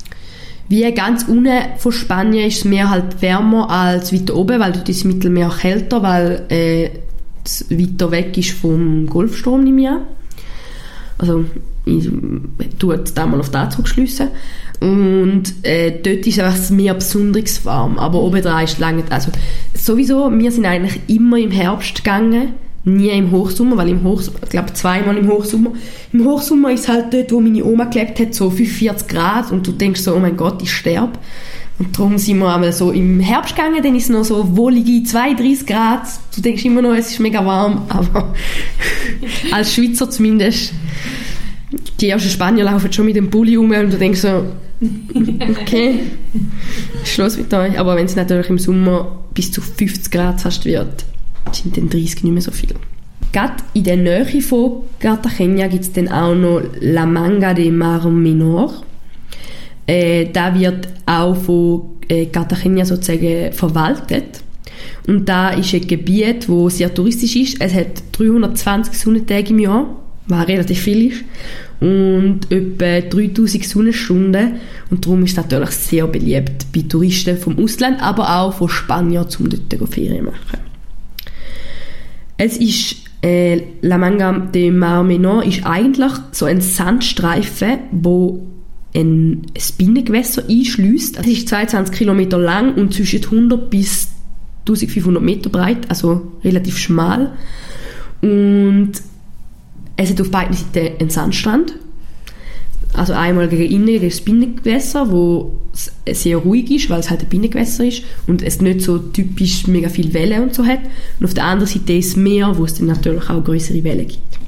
[0.69, 4.89] wie ganz unten von Spanien ist das Meer halt wärmer als weiter oben, weil dort
[4.89, 7.06] ist das Mittelmeer kälter, weil äh, es
[7.71, 10.01] weiter weg ist vom Golfstrom nicht mehr.
[11.19, 11.45] Also
[11.85, 12.11] ich
[12.79, 14.29] tue jetzt da mal auf das zurückschliessen.
[14.81, 19.31] Und äh, dort ist einfach das Meer besonders warm, aber oben dran ist lange, also
[19.75, 22.55] sowieso, wir sind eigentlich immer im Herbst gegangen,
[22.85, 25.73] nie im Hochsommer, weil im Hochsommer, ich glaube zweimal im Hochsommer,
[26.13, 29.73] im Hochsommer ist halt dort, wo meine Oma gelebt hat, so 45 Grad und du
[29.73, 31.19] denkst so, oh mein Gott, ich sterbe.
[31.79, 35.03] Und darum sind wir einmal so im Herbst gegangen, dann ist es noch so wohlige
[35.03, 36.09] 32 Grad.
[36.35, 38.35] Du denkst immer noch, es ist mega warm, aber
[39.53, 40.73] als Schweizer zumindest,
[42.01, 44.45] die ersten Spanier laufen schon mit dem Pulli rum und du denkst so,
[45.51, 46.01] okay,
[47.05, 47.79] Schluss mit euch.
[47.79, 51.05] Aber wenn es natürlich im Sommer bis zu 50 Grad fast wird,
[51.53, 52.75] sind dann 30 nicht mehr so viel.
[53.33, 58.09] Gerade in der Nähe von Cartagena gibt es dann auch noch La Manga de Mar
[58.09, 58.83] Menor.
[59.87, 64.43] Äh, da wird auch von äh, Cartagena sozusagen verwaltet.
[65.07, 67.61] Und da ist ein Gebiet, wo sehr touristisch ist.
[67.61, 69.87] Es hat 320 Sonnentage im Jahr,
[70.27, 71.25] was relativ viel ist.
[71.81, 74.55] Und etwa 3000 Sonnenstunden.
[74.91, 79.27] Und darum ist es natürlich sehr beliebt bei Touristen vom Ausland, aber auch von Spaniern,
[79.39, 80.61] um dort Ferien zu machen.
[82.39, 88.47] Es ist äh, La Manga de Mar Menor ist eigentlich so ein Sandstreifen, wo
[88.97, 89.43] ein
[89.79, 91.19] Binnengewässer einschließt.
[91.19, 94.09] Es ist 22 Kilometer lang und zwischen 100 bis
[94.61, 97.33] 1500 Meter breit, also relativ schmal.
[98.23, 98.93] Und
[99.97, 101.75] es hat auf beiden Seiten einen Sandstrand.
[102.95, 105.61] Also einmal gegen innen das Binnengewässer, wo
[106.11, 109.91] sehr ruhig ist, weil es halt ein Binnengewässer ist und es nicht so typisch mega
[109.91, 110.81] viel Wellen und so hat.
[111.21, 114.09] Und auf der anderen Seite ist das Meer, wo es dann natürlich auch größere Wellen
[114.09, 114.46] gibt.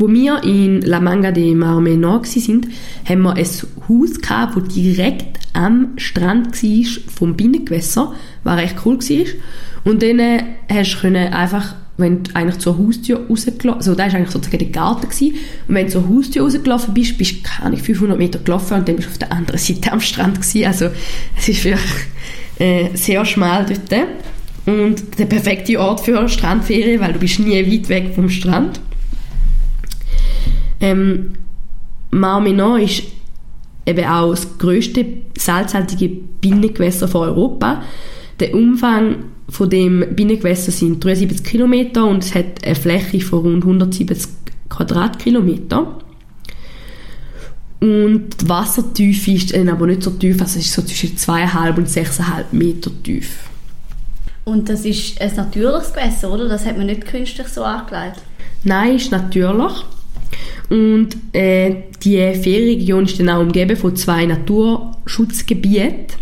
[0.00, 2.68] Wo wir in La Manga de Mar Menor sind,
[3.06, 3.46] haben wir ein
[3.86, 9.26] Haus gehabt, das direkt am Strand war vom Binnengewässer, was recht cool war.
[9.84, 10.20] Und dann
[10.72, 14.68] hast du einfach wenn du eigentlich zur Haustür rausgelaufen also da war eigentlich sozusagen der
[14.68, 15.34] Garten gewesen,
[15.68, 18.96] und wenn du zur Haustür rausgelaufen bist, bist du keine 500 Meter gelaufen und dann
[18.96, 20.64] bist du auf der anderen Seite am Strand gewesen.
[20.64, 20.88] also
[21.36, 22.06] es ist wirklich
[22.58, 24.06] äh, sehr schmal dort
[24.64, 28.80] und der perfekte Ort für eine Strandferien, weil du bist nie weit weg vom Strand.
[30.80, 31.32] Ähm,
[32.10, 33.02] Mar Menor ist
[33.86, 35.04] eben auch das grösste
[35.36, 36.08] salzhaltige
[36.40, 37.82] Binnengewässer von Europa.
[38.38, 43.64] Der Umfang von dem Binnengewässer sind 73 Kilometer und es hat eine Fläche von rund
[43.64, 44.28] 170
[44.68, 45.98] Quadratkilometer.
[47.80, 51.76] Und die Wassertiefe ist dann aber nicht so tief, also es ist so zwischen 2,5
[51.78, 53.38] und 6,5 Meter tief.
[54.44, 56.48] Und das ist ein natürliches Gewässer, oder?
[56.48, 58.20] Das hat man nicht künstlich so angelegt?
[58.64, 59.72] Nein, ist natürlich.
[60.68, 66.20] Und äh, die Ferienregion ist dann auch umgeben von zwei Naturschutzgebieten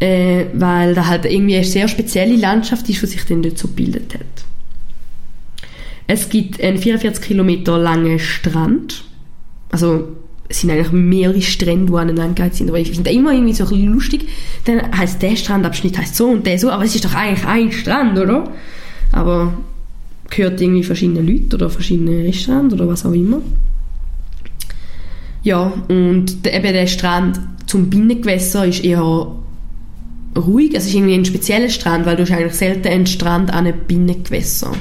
[0.00, 3.68] äh, weil da halt irgendwie eine sehr spezielle Landschaft ist, die sich dann dort so
[3.68, 4.22] gebildet hat.
[6.06, 9.04] Es gibt einen 44 Kilometer langen Strand,
[9.70, 10.08] also
[10.48, 13.70] es sind eigentlich mehrere Strände, die aneinander sind, aber ich finde immer irgendwie so ein
[13.70, 14.28] bisschen lustig,
[14.64, 17.70] dann heißt der Strandabschnitt heißt so und der so, aber es ist doch eigentlich ein
[17.70, 18.52] Strand, oder?
[19.12, 19.54] Aber
[20.30, 23.42] gehört irgendwie verschiedene Leute oder verschiedene Restaurants oder was auch immer.
[25.42, 29.02] Ja, und eben der Strand zum Binnengewässer ist eher
[30.36, 30.74] ruhig.
[30.74, 33.80] Es ist irgendwie ein spezieller Strand, weil du hast eigentlich selten einen Strand an einem
[33.86, 34.72] Binnengewässer.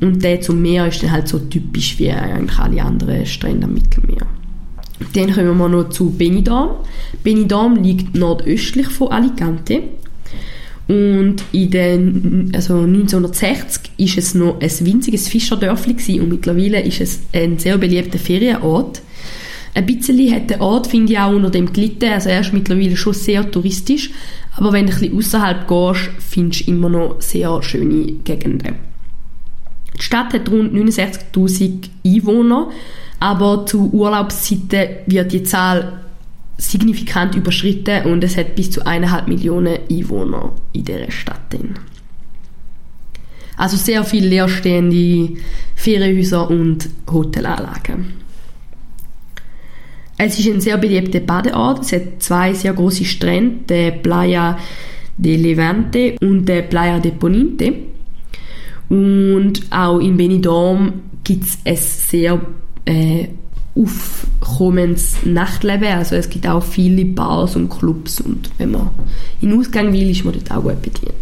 [0.00, 3.74] Und der zum Meer ist dann halt so typisch wie eigentlich alle anderen Strände am
[3.74, 4.26] Mittelmeer.
[5.14, 6.70] Dann kommen wir noch zu Benidorm.
[7.22, 9.82] Benidorm liegt nordöstlich von Alicante.
[10.88, 17.20] Und in den, also 1960 ist es noch ein winziges Fischerdörfli und mittlerweile ist es
[17.34, 19.02] ein sehr beliebter Ferienort.
[19.74, 22.10] Ein bisschen hat der Ort, finde ich, auch unter dem gelitten.
[22.10, 24.10] Also er ist mittlerweile schon sehr touristisch,
[24.56, 28.76] aber wenn du ein bisschen außerhalb gehst, findest du immer noch sehr schöne Gegenden.
[29.96, 32.70] Die Stadt hat rund 69'000 Einwohner,
[33.20, 36.00] aber zu Urlaubszeiten wird die Zahl
[36.58, 41.56] signifikant überschritten und es hat bis zu 1,5 Millionen Einwohner in dieser Stadt.
[43.56, 45.40] Also sehr viele leerstehende
[45.74, 48.18] Ferienhäuser und Hotelanlagen.
[50.16, 51.84] Es ist ein sehr beliebter Badeort.
[51.84, 54.58] Es hat zwei sehr große Strände, der Playa
[55.16, 57.72] de Levante und der Playa de Poninte.
[58.88, 62.40] Und auch in Benidorm gibt es ein sehr
[62.84, 63.28] äh,
[63.78, 65.88] aufkommendes Nachtleben.
[65.88, 68.90] Also es gibt auch viele Bars und Clubs und wenn man
[69.40, 71.14] in den Ausgang will, ist man dort auch gut bedient.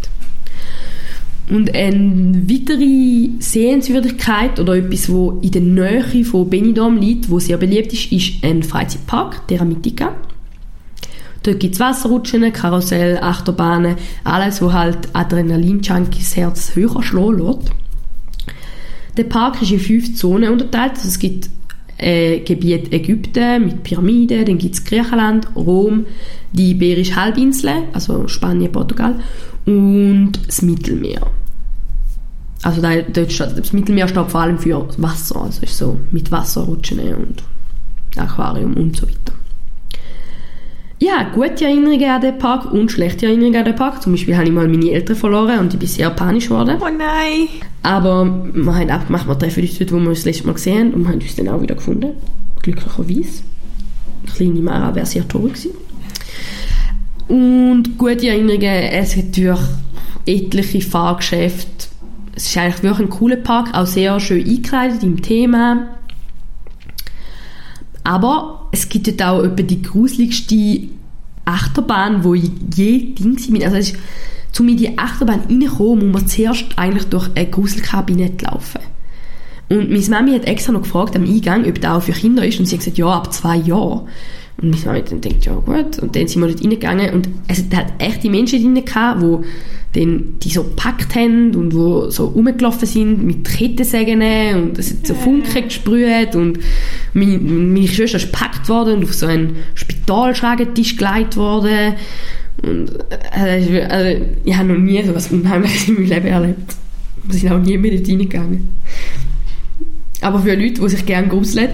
[1.49, 7.57] Und eine weitere Sehenswürdigkeit oder etwas, wo in der Nähe von Benidorm liegt, wo sehr
[7.57, 10.12] beliebt ist, ist ein Freizeitpark, der Mitica.
[11.45, 17.71] Dort gibt es Wasserrutschen, Karussell, Achterbahnen, alles, wo halt Adrenalin-Junkies Herz höher schlagen lässt.
[19.16, 20.95] Der Park ist in fünf Zonen unterteilt.
[20.97, 21.49] Also es gibt
[21.99, 26.07] äh, Gebiet Ägypten mit Pyramiden, dann gibt es Griechenland, Rom,
[26.53, 29.17] die Iberische Halbinsel, also Spanien, Portugal
[29.65, 31.27] und das Mittelmeer.
[32.63, 37.43] Also da, das Mittelmeer steht vor allem für Wasser, also ist so mit Wasserrutschen und
[38.17, 39.36] Aquarium und so weiter.
[40.99, 44.03] Ja, gute Erinnerungen an den Park und schlechte Erinnerungen an den Park.
[44.03, 46.79] Zum Beispiel habe ich mal meine Eltern verloren und ich bin sehr panisch geworden.
[46.81, 47.49] Oh nein!
[47.83, 50.79] Aber wir haben abgemacht, wir treffen uns dort, wo wir uns das letzte Mal gesehen
[50.79, 52.13] haben und wir haben uns dann auch wieder gefunden.
[52.63, 53.43] Glücklicherweise.
[54.35, 55.73] Kleine Mara wäre sehr toll gewesen.
[57.29, 59.61] Und gute Erinnerungen, es hat durch
[60.25, 61.89] etliche Fahrgeschäfte.
[62.35, 65.89] Es ist eigentlich wirklich ein cooler Park, auch sehr schön eingekleidet im Thema.
[68.03, 70.89] Aber es gibt dort auch etwa die gruseligste
[71.45, 73.62] Achterbahn, wo ich je Ding bin.
[73.62, 73.97] Also ist,
[74.59, 78.81] um in die Achterbahn reinzukommen, muss man zuerst eigentlich durch ein Gruselkabinett laufen.
[79.69, 82.61] Und meine Mami hat extra noch gefragt am Eingang, ob das auch für Kinder ist.
[82.61, 84.09] Und sie hat gesagt, ja, ab zwei Jahren.
[84.61, 85.99] Und meine Mami dann denkt, ja gut.
[85.99, 87.11] Und dann sind wir dort reingegangen.
[87.12, 89.47] Und es hat echte Menschen drin gehabt, die
[89.97, 94.21] dann die so gepackt haben und wo so rumgelaufen sind mit Kettensägen
[94.55, 96.59] und es hat so Funken gesprüht und
[97.14, 101.95] meine, meine Schwester ist gepackt worden und auf so einen Spitalschragentisch gelegt worden.
[102.62, 102.92] Und
[103.33, 106.77] also, also, ich habe noch nie so etwas Unheimliches in meinem Leben erlebt.
[107.25, 108.69] Wir sind auch nie mehr dort reingegangen.
[110.21, 111.71] Aber für Leute, die sich gerne gruseln,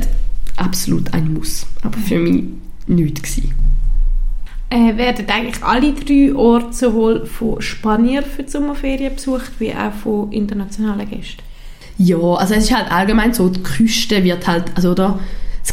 [0.56, 1.66] absolut ein Muss.
[1.82, 2.44] Aber für mich
[2.86, 3.54] nichts gewesen.
[4.70, 9.92] Äh, werden eigentlich alle drei Orte sowohl von Spaniern für die Sommerferien besucht, wie auch
[9.92, 11.42] von internationalen Gästen?
[11.98, 15.18] Ja, also es ist halt allgemein so, die Küste wird halt, also oder,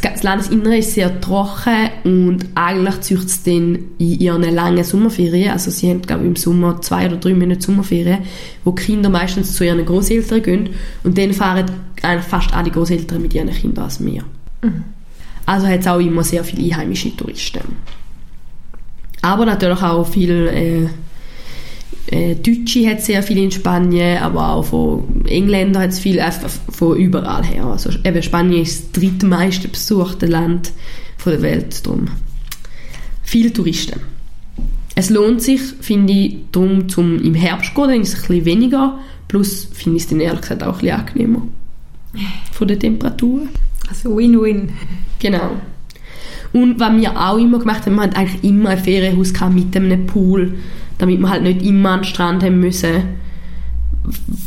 [0.01, 5.71] das Landesinnere ist sehr trocken und eigentlich zieht es dann in ihren langen Sommerferien, also
[5.71, 8.19] sie haben glaube ich im Sommer zwei oder drei Monate Sommerferien,
[8.63, 10.69] wo die Kinder meistens zu ihren Großeltern gehen
[11.03, 11.71] und dann fahren
[12.03, 14.23] eigentlich fast alle Großeltern mit ihren Kindern ans Meer.
[14.61, 14.83] Mhm.
[15.49, 17.61] Also hat es auch immer sehr viele einheimische Touristen.
[19.23, 20.91] Aber natürlich auch viel
[22.11, 26.19] äh, äh, Deutsche hat sehr viel in Spanien, aber auch von Engländern hat es viel,
[26.19, 26.31] äh,
[26.69, 27.65] von überall her.
[27.65, 30.71] Also eben Spanien ist das drittmeiste besuchte Land
[31.17, 32.09] von der Welt, darum
[33.23, 34.01] viele Touristen.
[34.93, 38.45] Es lohnt sich, finde ich, darum zum im Herbst gehen, dann ist es ein bisschen
[38.45, 41.41] weniger, plus finde ich es dann ehrlich gesagt auch ein bisschen angenehmer
[42.51, 43.47] von der Temperatur.
[43.89, 44.69] Also Win-Win.
[45.19, 45.51] Genau.
[46.53, 50.05] Und was wir auch immer gemacht haben, wir hatten eigentlich immer ein Ferienhaus mit einem
[50.05, 50.55] Pool,
[50.97, 53.03] damit wir halt nicht immer an den Strand haben müssen,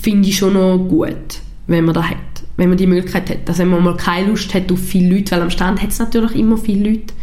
[0.00, 2.16] finde ich schon noch gut, wenn man da hat,
[2.56, 3.48] wenn man die Möglichkeit hat.
[3.48, 5.98] Also wenn man mal keine Lust hat auf viele Leute, weil am Strand hat es
[5.98, 7.14] natürlich immer viele Leute,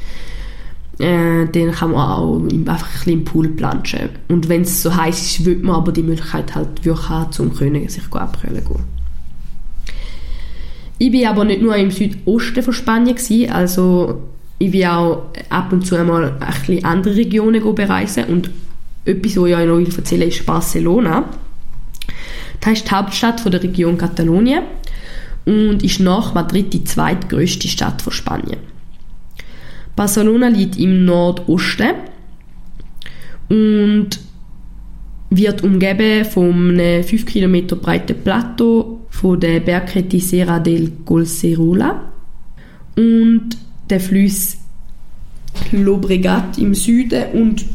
[1.00, 4.10] äh, dann kann man auch einfach ein bisschen im Pool planschen.
[4.30, 7.54] Und wenn es so heiß ist, würde man aber die Möglichkeit halt wirklich haben, um
[7.54, 8.99] können, sich abkühlen gehen.
[11.02, 14.22] Ich war aber nicht nur im Südosten von Spanien, gewesen, also
[14.60, 18.52] ich will auch ab und zu einmal ein bisschen andere Regionen bereisen und
[19.06, 21.24] etwas, was ich euch noch erzählen will, ist Barcelona.
[22.60, 24.64] Das ist die Hauptstadt der Region Katalonien
[25.46, 28.60] und ist nach Madrid die zweitgrößte Stadt von Spanien.
[29.96, 31.92] Barcelona liegt im Nordosten
[33.48, 34.20] und
[35.30, 42.12] wird umgeben von einem 5 km breiten Plateau von der Bergkette Serra del Golcerola
[42.96, 43.50] und
[43.90, 44.58] der Fluss
[45.72, 47.66] Lobregat im Süden und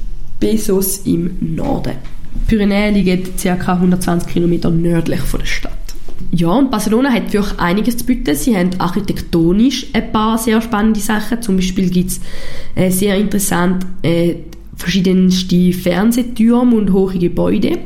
[0.41, 1.95] Besos im Norden.
[2.35, 3.73] Die Pyrenäen liegen ca.
[3.75, 5.73] 120 km nördlich von der Stadt.
[6.31, 8.35] Ja, und Barcelona hat wirklich einiges zu bieten.
[8.35, 11.43] Sie haben architektonisch ein paar sehr spannende Sachen.
[11.43, 12.21] Zum Beispiel gibt es
[12.75, 14.37] äh, sehr interessant äh,
[14.77, 17.79] verschiedenste Fernsehtürme und hohe Gebäude.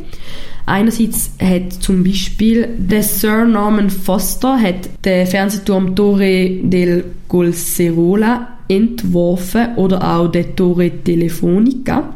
[0.69, 9.77] Einerseits hat zum Beispiel der Sir Norman Foster hat den Fernsehturm Torre del Golcerola entworfen
[9.77, 12.15] oder auch der Torre Telefonica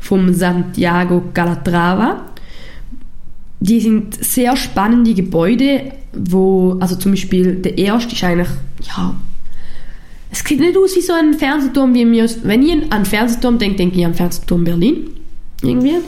[0.00, 2.24] vom Santiago Calatrava.
[3.60, 8.48] Die sind sehr spannende Gebäude, wo, also zum Beispiel der erste ist eigentlich,
[8.88, 9.14] ja,
[10.32, 13.58] es sieht nicht aus wie so ein Fernsehturm, wie mir, wenn ich an einen Fernsehturm
[13.58, 15.10] denke, denke ich an den Fernsehturm Berlin,
[15.62, 15.98] irgendwie.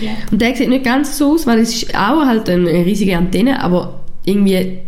[0.00, 0.12] Ja.
[0.30, 3.62] Und der sieht nicht ganz so aus, weil es ist auch halt eine riesige Antenne,
[3.62, 4.78] aber irgendwie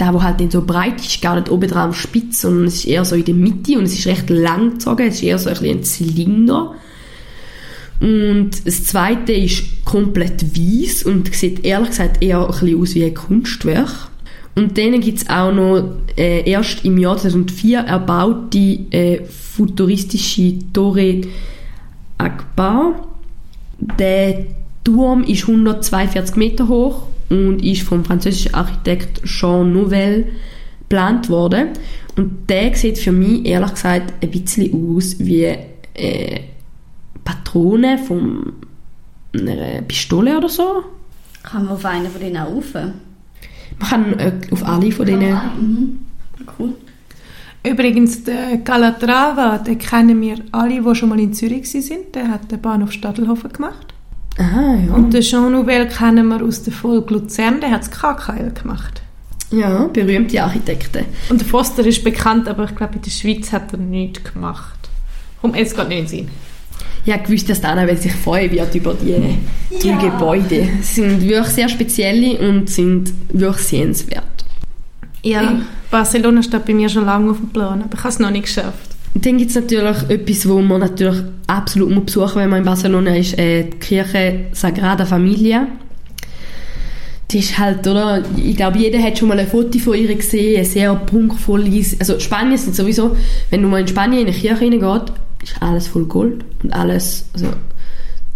[0.00, 2.86] der, wo halt dann so breit ist, gar nicht oben dran spitz, sondern es ist
[2.86, 5.50] eher so in der Mitte und es ist recht lang gezogen, es ist eher so
[5.50, 6.74] ein, ein Zylinder.
[8.00, 13.04] Und das zweite ist komplett weiß und sieht ehrlich gesagt eher ein bisschen aus wie
[13.04, 14.08] ein Kunstwerk.
[14.54, 21.22] Und dann gibt es auch noch äh, erst im Jahr 2004 erbaute äh, futuristische Torre
[22.18, 23.11] Akbar.
[23.98, 24.46] Der
[24.84, 30.32] Turm ist 142 Meter hoch und ist vom französischen Architekt Jean Nouvel
[30.80, 31.68] geplant worden.
[32.16, 35.56] Und der sieht für mich ehrlich gesagt ein bisschen aus wie
[35.94, 36.40] äh,
[37.24, 38.52] Patrone von
[39.32, 40.84] einer Pistole oder so.
[41.42, 42.74] Kann man auf einen von denen auch rauf?
[42.74, 42.92] Man
[43.80, 45.32] kann äh, auf alle von denen...
[45.32, 46.00] Mhm.
[46.58, 46.74] Cool.
[47.64, 52.14] Übrigens, den Calatrava, den kennen wir alle, die schon mal in Zürich sind.
[52.14, 53.86] Der hat den Bahnhof Stadelhofen gemacht.
[54.38, 54.94] Aha, ja.
[54.94, 59.02] Und den Jean Nouvel kennen wir aus der Folge Luzern, der hat das KKL gemacht.
[59.50, 61.04] ja, berühmte Architekten.
[61.28, 64.78] Und der Foster ist bekannt, aber ich glaube, in der Schweiz hat er nichts gemacht.
[65.40, 66.28] Komm, jetzt geht nicht in den Sinn.
[67.04, 69.14] Ich habe gewusst, dass Dana sich freuen wird über die
[69.78, 69.98] drei Ja.
[69.98, 70.68] Gebäude.
[70.80, 74.24] Sie sind wirklich sehr spezielle und sind wirklich sehenswert.
[75.22, 78.30] Ja, Barcelona steht bei mir schon lange auf dem Plan, aber ich habe es noch
[78.30, 78.90] nicht geschafft.
[79.14, 83.14] Dann gibt es natürlich etwas, wo man natürlich absolut muss besuchen wenn man in Barcelona
[83.14, 85.68] ist, äh, die Kirche Sagrada Familia.
[87.30, 88.22] Die ist halt, oder?
[88.36, 91.98] Ich glaube, jeder hat schon mal ein Foto von ihr gesehen, ein sehr prunkvolles.
[92.00, 93.16] Also Spanien sind sowieso,
[93.50, 97.26] wenn du mal in Spanien in eine Kirche reingeht, ist alles voll Gold und alles,
[97.34, 97.48] also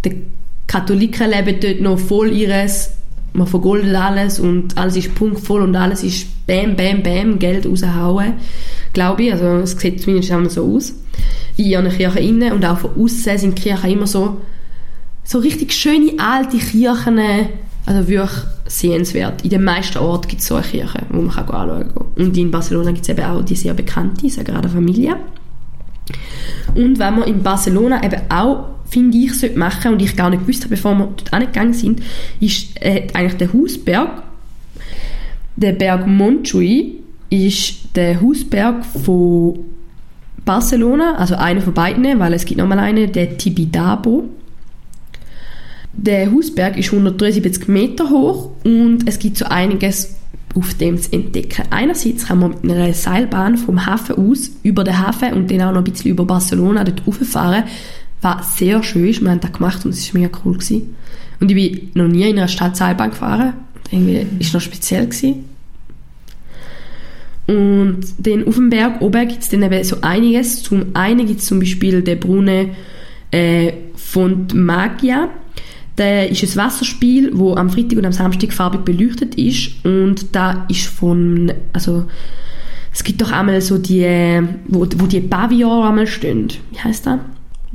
[0.05, 0.23] die
[0.67, 2.93] Katholiken leben dort noch voll ihres,
[3.37, 8.35] man vergoldet alles und alles ist prunkvoll und alles ist bam, bam, bam, Geld raushauen,
[8.93, 10.95] glaube ich, also es sieht zumindest immer so aus.
[11.57, 14.41] In einer Kirche innen und auch von außen sind Kirchen immer so,
[15.25, 17.19] so richtig schöne alte Kirchen,
[17.87, 19.43] also wirklich sehenswert.
[19.43, 22.07] In den meisten Orten gibt es so eine Kirche, wo man kann anschauen kann.
[22.17, 25.17] Und in Barcelona gibt es eben auch die sehr bekannte Sagrada Familia.
[26.75, 30.47] Und wenn man in Barcelona eben auch, finde ich, sollte machen, und ich gar nicht
[30.47, 32.03] gewusst habe, bevor wir dort angegangen sind,
[32.41, 34.23] ist äh, eigentlich der Hausberg,
[35.57, 36.95] der Berg Montjuïc,
[37.31, 39.59] ist der Hausberg von
[40.45, 44.29] Barcelona, also einer von beiden, weil es gibt nochmal einen, der Tibidabo.
[45.93, 50.15] Der Hausberg ist 173 Meter hoch und es gibt so einiges
[50.55, 51.65] auf dem zu entdecken.
[51.71, 55.73] Einerseits kann man mit einer Seilbahn vom Hafen aus über den Hafen und dann auch
[55.73, 57.65] noch ein bisschen über Barcelona dort rauffahren,
[58.27, 59.23] was sehr schön ist.
[59.23, 60.55] Wir haben das gemacht und es war mega cool.
[60.55, 60.97] Gewesen.
[61.41, 63.55] Und ich bin noch nie in einer Stadt Seilbahn gefahren.
[63.91, 65.07] Irgendwie war es noch speziell.
[65.07, 65.45] Gewesen.
[67.47, 70.63] Und dann auf dem Berg oben gibt es dann eben so einiges.
[70.63, 72.71] Zum einen gibt es zum Beispiel den Brunnen
[73.31, 75.29] äh, Font Magia.
[75.97, 80.67] Der ist ein Wasserspiel, wo am Freitag und am Samstag farbig beleuchtet ist und da
[80.69, 82.05] ist von, also
[82.93, 84.05] es gibt doch einmal so die,
[84.69, 86.49] wo, wo die Pavillon einmal stehen.
[86.71, 87.19] Wie heißt das?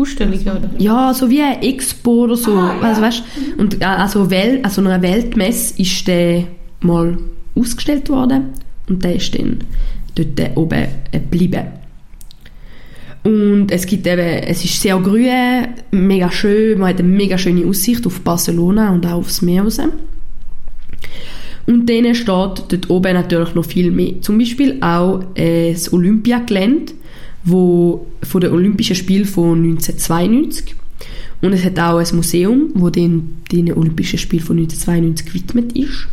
[0.02, 0.70] Ausstellung, oder?
[0.78, 2.54] Ja, so wie eine Expo oder so.
[2.54, 3.24] also, weißt,
[3.58, 6.46] und äh, also, Wel also einer Weltmesse ist der
[6.82, 7.18] mal
[7.56, 8.50] ausgestellt worden
[8.90, 9.60] und der ist dann
[10.16, 11.64] dort oben äh, geblieben.
[13.24, 17.68] Und es gibt eben, es ist sehr grün, mega schön, man hat eine mega schöne
[17.68, 19.80] Aussicht auf Barcelona und auch aufs Meer raus.
[21.68, 24.20] Und dann steht dort oben natürlich noch viel mehr.
[24.22, 26.94] Zum Beispiel auch äh, das Olympiagelände,
[27.44, 30.76] wo von den Olympischen Spielen von 1992.
[31.42, 36.08] Und es hat auch ein Museum, wo den, den Olympischen Spielen von 1992 gewidmet ist.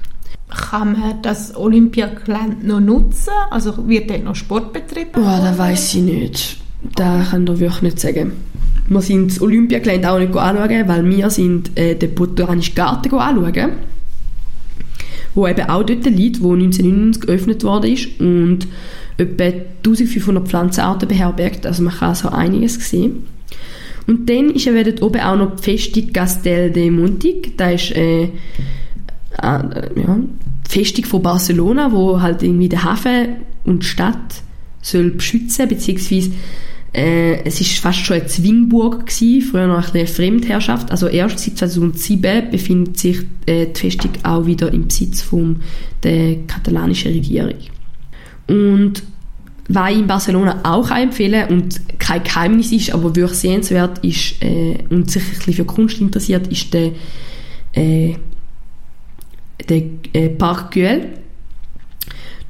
[0.48, 3.32] Kann man das Olympiagelände noch nutzen?
[3.50, 5.10] Also wird dort noch Sport betrieben?
[5.16, 6.56] Oh, das weiß ich nicht.
[6.94, 8.32] Das kann ich wirklich nicht sagen.
[8.88, 13.72] Wir sind das Olympiagelände auch nicht anschauen, weil wir sind äh, den Botanischen Garten anschauen,
[15.34, 18.66] wo eben auch dort liegt, wo 1999 geöffnet worden ist und
[19.18, 19.44] etwa
[19.84, 23.24] 1500 Pflanzenarten beherbergt, also man kann so einiges sehen.
[24.06, 27.90] Und dann ist eben dort oben auch noch die Festung Castel de Montig, da ist
[27.92, 28.30] äh, äh,
[29.42, 30.18] ja,
[30.66, 34.42] die Festung von Barcelona, wo halt irgendwie der Hafen und die Stadt
[34.80, 36.30] soll beschützen, beziehungsweise
[36.94, 40.90] äh, es ist fast schon eine Zwingburg gewesen, früher noch eine Fremdherrschaft.
[40.90, 45.56] Also erst seit 2007 befindet sich äh, die Festung auch wieder im Besitz von
[46.02, 47.54] der katalanischen Regierung.
[48.48, 49.02] Und
[49.68, 54.78] was ich in Barcelona auch empfehlen und kein Geheimnis ist, aber wirklich sehenswert ist äh,
[54.88, 56.92] und sich ein bisschen für Kunst interessiert, ist der,
[57.74, 58.14] äh,
[59.68, 59.82] der
[60.14, 61.18] äh, Parc Güell.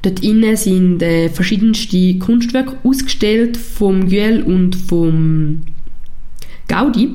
[0.01, 5.61] Dort innen sind äh, verschiedenste Kunstwerke ausgestellt vom Güell und vom
[6.69, 7.09] Gaudi.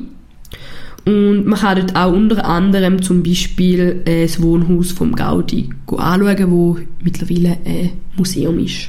[1.07, 6.51] Und man kann dort auch unter anderem zum Beispiel äh, das Wohnhaus vom Gaudi anschauen,
[6.51, 8.89] wo mittlerweile ein Museum ist.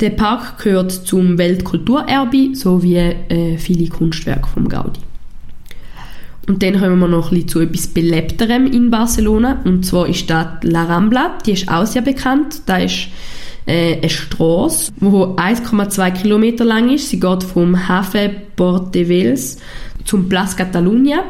[0.00, 5.00] Der Park gehört zum Weltkulturerbe sowie äh, viele Kunstwerke vom Gaudi.
[6.46, 9.60] Und dann kommen wir noch ein bisschen zu etwas Belebterem in Barcelona.
[9.64, 11.36] Und zwar ist das La Rambla.
[11.44, 12.62] Die ist auch sehr bekannt.
[12.64, 13.08] Da ist
[13.66, 17.10] äh, eine Straße, die 1,2 Kilometer lang ist.
[17.10, 19.58] Sie geht vom Hafen Port de Vels
[20.08, 21.22] zum Place Catalunya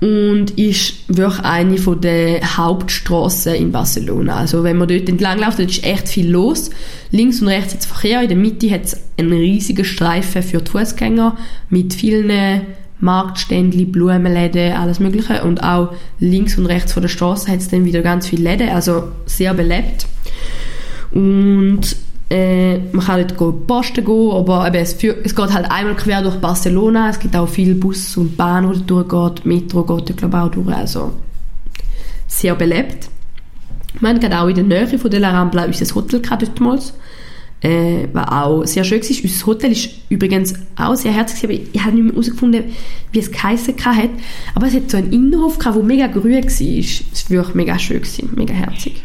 [0.00, 4.36] und ist wirklich eine der Hauptstraßen in Barcelona.
[4.36, 6.70] Also wenn man dort entlang läuft, ist echt viel los.
[7.12, 10.70] Links und rechts hat Verkehr, in der Mitte hat es einen riesigen Streifen für die
[10.70, 11.36] Fußgänger
[11.68, 12.62] mit vielen
[12.98, 17.84] Marktständchen, Blumenläden, alles mögliche und auch links und rechts von der Straße hat es dann
[17.84, 20.06] wieder ganz viele Läden, also sehr belebt.
[21.12, 21.94] Und
[22.32, 26.22] äh, man kann nicht posten gehen, aber eben, es, für, es geht halt einmal quer
[26.22, 27.10] durch Barcelona.
[27.10, 29.32] Es gibt auch viele Bus und Bahnen, die durchgehen.
[29.44, 30.74] Metro geht da, glaube ich, auch durch.
[30.74, 31.12] Also
[32.26, 33.10] sehr belebt.
[34.00, 36.94] Wir haben gerade auch in der Nähe von der La Rambla unser Hotel dortmals.
[37.60, 39.24] Äh, war auch sehr schön war.
[39.24, 42.64] Unser Hotel ist übrigens auch sehr herzig, aber ich habe nicht mehr herausgefunden,
[43.12, 44.08] wie es geheissen hat.
[44.54, 46.40] Aber es hat so einen Innenhof der mega grün war.
[46.42, 48.00] Es war wirklich mega schön,
[48.34, 49.04] mega herzig.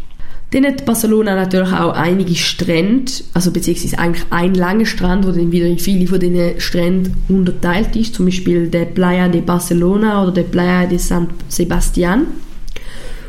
[0.52, 5.52] Dann hat Barcelona natürlich auch einige Strände, also beziehungsweise eigentlich ein langer Strand, wo dann
[5.52, 10.32] wieder in viele von diesen Stränden unterteilt ist, zum Beispiel der Playa de Barcelona oder
[10.32, 12.28] der Playa de San Sebastian.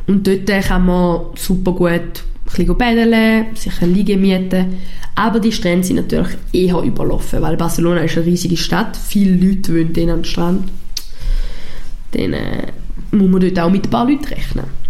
[0.06, 2.10] Und dort kann man super gut ein
[2.44, 4.76] bisschen paddeln, sich eine Liege mieten.
[5.16, 9.72] Aber die Strände sind natürlich eher überlaufen, weil Barcelona ist eine riesige Stadt, viele Leute
[9.72, 10.70] wohnen dann am Strand.
[12.12, 12.68] Dann äh,
[13.10, 14.87] muss man dort auch mit ein paar Leuten rechnen.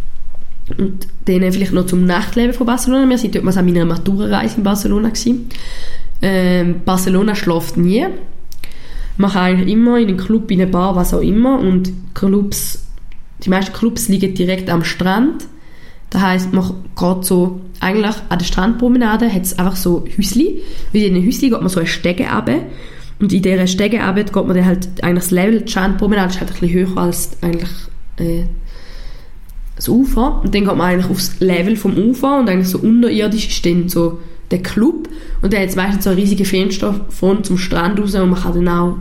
[0.77, 3.09] Und dann vielleicht noch zum Nachtleben von Barcelona.
[3.09, 5.11] Wir sind dort an meiner Maturareise in Barcelona.
[6.21, 8.07] Ähm, Barcelona schläft nie.
[9.17, 11.59] Man kann eigentlich immer in einen Club, in eine Bar, was auch immer.
[11.59, 12.87] Und Clubs,
[13.43, 15.47] die meisten Clubs liegen direkt am Strand.
[16.11, 20.63] Das heisst, man geht so, eigentlich an der Strandpromenade hat es einfach so Häusli.
[20.93, 22.61] Und in den Häusli geht man so eine Stege runter.
[23.21, 26.51] Und in dieser runter geht man dann halt, eigentlich das Level, die Strandpromenade ist halt
[26.51, 27.71] ein bisschen höher als eigentlich
[28.19, 28.45] äh,
[29.79, 33.49] das Ufer und dann geht man eigentlich aufs Level vom Ufer und eigentlich so unterirdisch
[33.49, 34.19] ist dann so
[34.51, 35.09] der Club
[35.41, 38.97] und der hat meistens so riesige Fensterfront zum Strand raus und man kann dann auch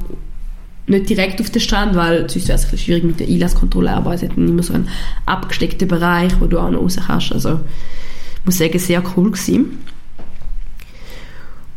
[0.85, 4.13] nicht direkt auf den Strand, weil sonst wäre es ein schwierig mit der Einlasskontrolle, aber
[4.13, 4.87] es hat dann immer so einen
[5.25, 7.33] abgesteckten Bereich, wo du auch noch raus kannst.
[7.33, 7.59] Also
[8.39, 9.79] ich muss sagen, sehr cool gewesen.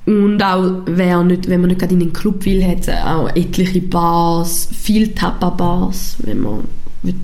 [0.06, 3.28] Und auch, wer nicht, wenn man nicht gerade in den Club will, hat es auch
[3.34, 6.64] etliche Bars, viele Tapa-Bars, wenn man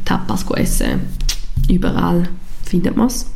[0.05, 1.01] Tapas essen
[1.69, 2.29] Überall
[2.65, 3.27] findet man es.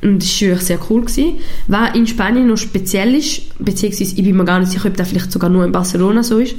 [0.00, 1.02] Und das war sehr cool.
[1.02, 1.38] Gewesen.
[1.66, 5.08] Was in Spanien noch speziell ist, beziehungsweise ich bin mir gar nicht sicher, ob das
[5.08, 6.54] vielleicht sogar nur in Barcelona so ist,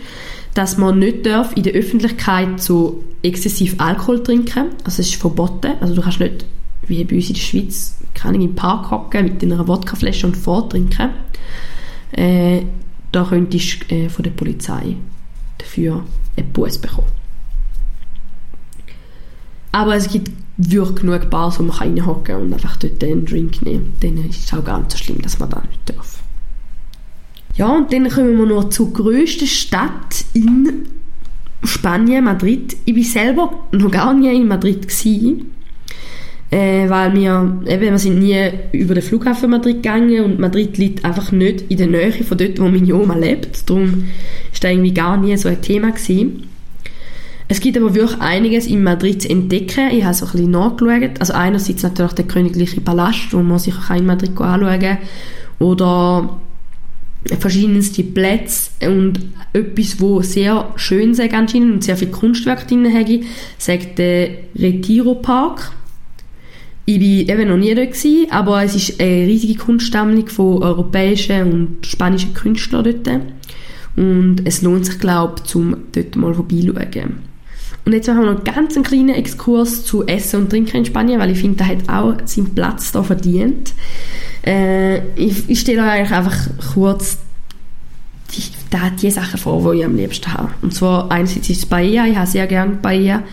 [0.53, 4.67] dass man nicht darf in der Öffentlichkeit so exzessiv Alkohol trinken.
[4.83, 5.73] Also es ist verboten.
[5.79, 6.45] Also du kannst nicht,
[6.87, 10.35] wie bei uns in der Schweiz, kann ich im Park hocken mit einer Wodkaflasche und
[10.35, 11.11] vortrinken.
[12.11, 12.63] Äh,
[13.11, 14.95] da könntest du äh, von der Polizei
[15.57, 16.03] dafür
[16.35, 17.18] einen Bus bekommen.
[19.72, 23.61] Aber es gibt wirklich genug Bars, wo man reinhocken kann und einfach dort einen Drink
[23.61, 23.93] nehmen.
[24.01, 26.20] Dann ist es auch gar nicht so schlimm, dass man da nicht darf.
[27.55, 30.88] Ja, und dann kommen wir noch zur grössten Stadt in
[31.63, 32.76] Spanien, Madrid.
[32.86, 35.51] Ich war selber noch gar nie in Madrid gewesen,
[36.51, 41.03] äh, weil wir, eben, wir sind nie über den Flughafen Madrid gegangen und Madrid liegt
[41.03, 43.70] einfach nicht in der Nähe von dort, wo meine Oma lebt.
[43.70, 44.05] Darum
[44.51, 46.49] ist das irgendwie gar nie so ein Thema gewesen.
[47.52, 49.89] Es gibt aber wirklich einiges in Madrid zu entdecken.
[49.91, 51.20] Ich habe so ein bisschen nachgeschaut.
[51.20, 54.97] Also einerseits natürlich der königliche Palast, wo man sich auch in Madrid anschauen kann.
[55.58, 56.39] Oder
[57.39, 59.20] verschiedenste Plätze und
[59.52, 63.08] etwas, wo sehr schön ist anscheinend und sehr viel Kunstwerk drin hat,
[63.58, 65.72] sagt der Retiro Park.
[66.86, 71.88] Ich war eben noch nie dort, aber es ist eine riesige Kunstsammlung von europäischen und
[71.88, 73.22] spanischen Künstlern dort.
[73.95, 77.28] Und es lohnt sich, glaube ich, um dort mal vorbeizuschauen.
[77.89, 81.19] Und jetzt machen wir noch ganz einen kleinen Exkurs zu Essen und Trinken in Spanien,
[81.19, 83.73] weil ich finde, der hat auch seinen Platz da verdient.
[84.45, 86.37] Äh, ich, ich stelle euch eigentlich einfach
[86.71, 87.17] kurz
[88.31, 90.51] die, da die Sachen vor, die ich am liebsten habe.
[90.61, 93.23] Und zwar einerseits ist es Paella, ich habe sehr gerne Paella.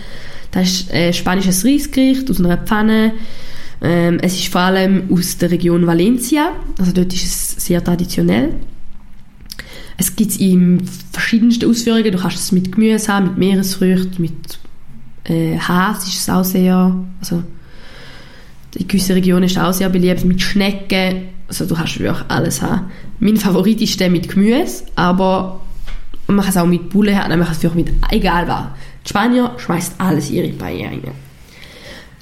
[0.52, 3.12] Das ist ein spanisches Reisgericht aus einer Pfanne.
[3.82, 8.54] Ähm, es ist vor allem aus der Region Valencia, also dort ist es sehr traditionell.
[9.99, 12.12] Es gibt in verschiedensten Ausführungen.
[12.12, 14.59] Du kannst es mit Gemüse haben, mit Meeresfrüchten, mit
[15.24, 17.42] äh, Has ist es auch sehr, also
[18.74, 21.28] in gewissen Regionen ist es auch sehr beliebt, mit Schnecken.
[21.49, 22.90] Also du kannst wirklich alles haben.
[23.20, 25.61] Mein Favorit ist der mit Gemüse, aber
[26.26, 28.66] man kann es auch mit Bulle haben, man kann es auch mit egal was.
[29.05, 31.03] Die Spanier schmeißt alles ihre Paella rein.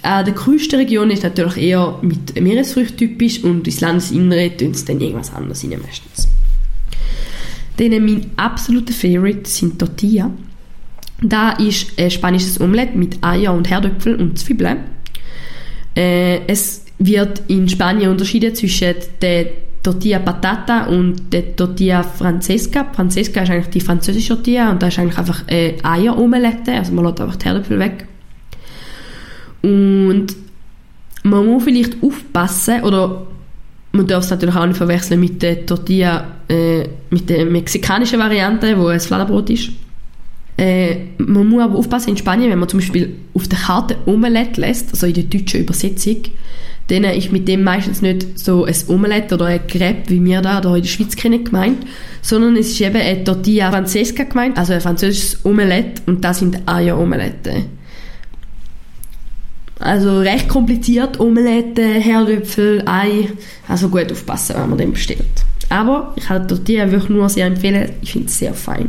[0.03, 4.85] Äh, der größte Region ist natürlich eher mit Meeresfrüchten typisch und ins Landesinnere tun sie
[4.85, 6.29] dann irgendwas anderes rein meistens.
[7.77, 10.31] Dann mein absoluter Favorite sind Tortilla.
[11.21, 14.79] Da ist ein spanisches Omelette mit Eier und Herdöpfel und Zwiebeln.
[15.97, 19.47] Äh, es wird in Spanien unterschieden zwischen der
[19.83, 22.87] Tortilla Patata und der Tortilla Francesca.
[22.93, 27.05] Francesca ist eigentlich die französische Tortilla und da ist eigentlich einfach eine Eieromelette, also man
[27.05, 28.07] lässt einfach die Herdöpfel weg.
[29.63, 30.27] Und
[31.23, 33.27] man muss vielleicht aufpassen, oder
[33.95, 38.77] man darf es natürlich auch nicht verwechseln mit der Tortilla, äh, mit der mexikanischen Variante,
[38.77, 39.71] wo ein Fladenbrot ist.
[40.57, 44.61] Äh, man muss aber aufpassen in Spanien, wenn man zum Beispiel auf der Karte Omelette
[44.61, 46.23] lässt, also in der deutschen Übersetzung,
[46.89, 50.61] dann ist mit dem meistens nicht so ein Omelette oder ein Crepe, wie wir da
[50.61, 51.87] hier in der Schweiz kennen, gemeint,
[52.21, 56.61] sondern es ist eben eine Tortilla Francesca gemeint, also ein französisches Omelette und das sind
[56.67, 57.65] Eier-Omelette.
[59.85, 63.29] Also recht kompliziert, Omelette, Herdöpfel, Ei,
[63.69, 65.45] also gut aufpassen, wenn man den bestellt.
[65.69, 68.89] Aber ich kann die wirklich nur sehr empfehlen, ich finde es sehr fein.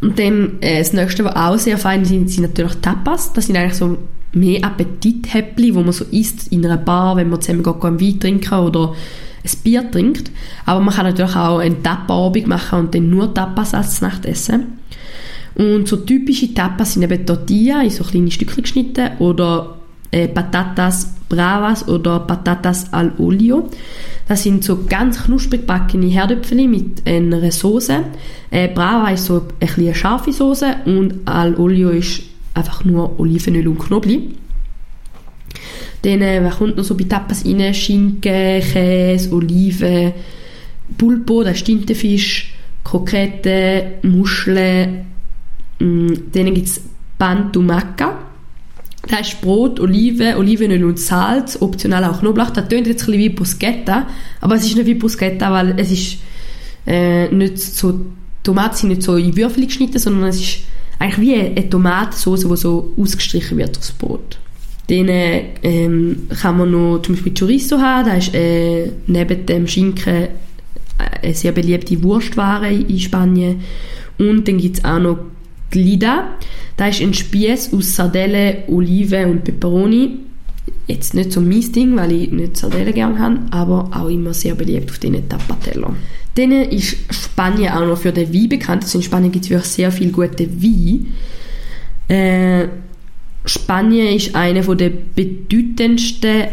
[0.00, 3.32] Und dann äh, das nächste, was auch sehr fein sind, sind natürlich Tapas.
[3.32, 3.96] Das sind eigentlich so
[4.32, 8.58] mehr Appetithäppli, wo man so isst in einer Bar, wenn man zusammen einen Wein trinken
[8.58, 8.92] oder
[9.44, 10.32] ein Bier trinkt.
[10.66, 14.77] Aber man kann natürlich auch einen Tapa-Abend machen und dann nur Tapas als Nacht essen.
[15.58, 19.76] Und so typische Tapas sind eben Tortilla in so kleine Stückchen geschnitten oder
[20.12, 23.68] äh, Patatas Bravas oder Patatas al Olio.
[24.28, 28.04] Das sind so ganz knusprig gebackene Herdöpfel mit einer Soße.
[28.50, 32.22] Äh, Brava ist so ein eine scharfe Soße und al Olio ist
[32.54, 34.20] einfach nur Olivenöl und Knoblauch.
[36.02, 37.74] Dann äh, was kommt noch so bei Tapas rein?
[37.74, 40.12] Schinken, Käse, Oliven,
[40.96, 42.54] Pulpo, das ist Tintenfisch,
[42.84, 45.06] Krokette, Muscheln.
[45.78, 46.80] Mm, dann gibt es
[47.18, 48.18] Pan Tumaca.
[49.06, 52.50] Das ist Brot, Oliven, Olivenöl und Salz, optional auch Knoblauch.
[52.50, 54.06] Das tönt jetzt ein wie Bruschetta,
[54.40, 56.18] aber es ist nicht wie Bruschetta, weil es ist
[56.86, 58.00] äh, nicht so,
[58.42, 60.58] Tomaten sind nicht so in Würfel geschnitten, sondern es ist
[60.98, 64.38] eigentlich wie eine Tomatensauce, die so ausgestrichen wird aufs Brot.
[64.88, 70.28] Dann ähm, kann man noch zum Beispiel Chorizo haben, das ist äh, neben dem Schinken
[71.22, 73.60] eine sehr beliebte Wurstware in Spanien.
[74.18, 75.18] Und dann gibt es auch noch
[75.70, 76.28] Glida.
[76.76, 80.20] Das ist ein Spieß aus Sardellen, Oliven und Peperoni.
[80.86, 84.54] Jetzt nicht so mein Ding, weil ich nicht Sardellen gerne habe, aber auch immer sehr
[84.54, 85.94] beliebt auf diesen Tapatello.
[86.34, 88.84] Dann ist Spanien auch noch für den Wein bekannt.
[88.84, 91.08] Also in Spanien gibt es wirklich sehr viel gute Wein.
[92.08, 92.68] Äh,
[93.44, 96.44] Spanien ist eine der bedeutendsten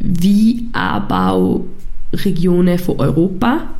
[0.00, 3.74] Weinanbauregionen von Europa.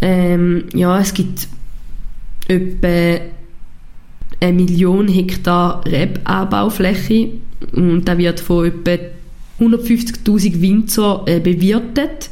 [0.00, 1.46] Ähm, ja, es gibt
[2.48, 3.20] etwa
[4.40, 7.30] eine Million Hektar Rebanbaufläche
[7.72, 9.04] und da wird von etwa
[9.60, 12.30] 150.000 Winzer äh, bewirtet.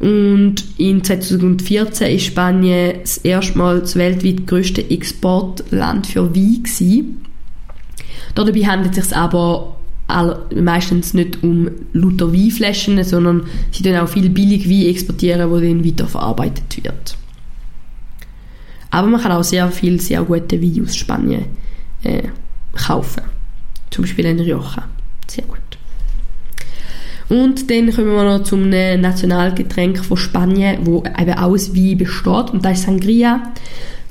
[0.00, 7.20] Und in 2014 ist Spanien das erste Mal das weltweit größte Exportland für Wein.
[8.34, 9.76] Dabei handelt es sich aber
[10.54, 15.84] meistens nicht um lauter Weinflaschen, sondern sie dann auch viel billig Wein exportieren, wo dann
[15.84, 17.16] weiterverarbeitet wird.
[18.94, 21.46] Aber man kann auch sehr viel sehr gute Wein aus Spanien
[22.04, 22.28] äh,
[22.76, 23.24] kaufen.
[23.90, 24.84] Zum Beispiel in Rioja.
[25.26, 25.58] Sehr gut.
[27.28, 32.50] Und dann kommen wir noch zum Nationalgetränk von Spanien, wo eben aus Wein besteht.
[32.52, 33.52] Und das ist Sangria.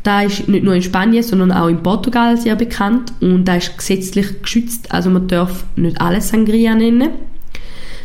[0.04, 3.78] Da ist nicht nur in Spanien, sondern auch in Portugal sehr bekannt und da ist
[3.78, 7.12] gesetzlich geschützt, also man darf nicht alles Sangria nennen.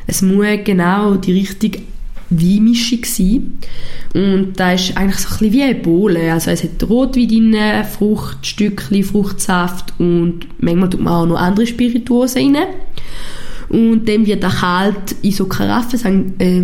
[0.07, 1.81] Es muss genau die richtige
[2.31, 3.59] Weinmischung sein.
[4.15, 6.33] Und da ist eigentlich so ein bisschen wie eine Bohle.
[6.33, 12.57] Also es hat Rotwein drin, Fruchtstückchen, Fruchtsaft und manchmal tut man auch noch andere Spirituosen
[12.57, 12.67] rein.
[13.69, 16.63] Und dann wird er kalt in so Karaffen äh,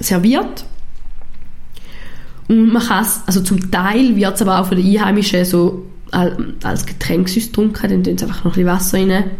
[0.00, 0.64] serviert.
[2.48, 6.86] Und man kann also zum Teil wird es aber auch von den Einheimischen so als
[6.86, 9.30] Getränk getrunken, dann tun sie einfach noch ein bisschen Wasser rein.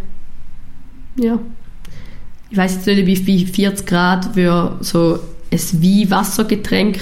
[1.17, 1.39] Ja.
[2.51, 5.19] Ich weiß jetzt nicht, wie 40 Grad für so
[5.51, 6.99] ein Wein-Wassergetränk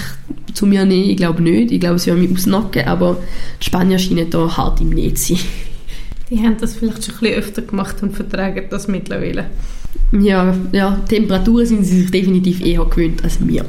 [0.53, 1.11] zu mir nehmen.
[1.11, 1.73] Ich glaube nicht.
[1.73, 3.19] Ich glaube, sie werden mich ausnocken, aber
[3.61, 5.45] die Spanier scheinen da hart im Netz zu sein.
[6.31, 9.51] Die haben das vielleicht schon ein bisschen öfter gemacht und vertragen das mittlerweile.
[10.13, 13.67] Ja, ja, Temperaturen sind sie sich definitiv eher gewöhnt als wir.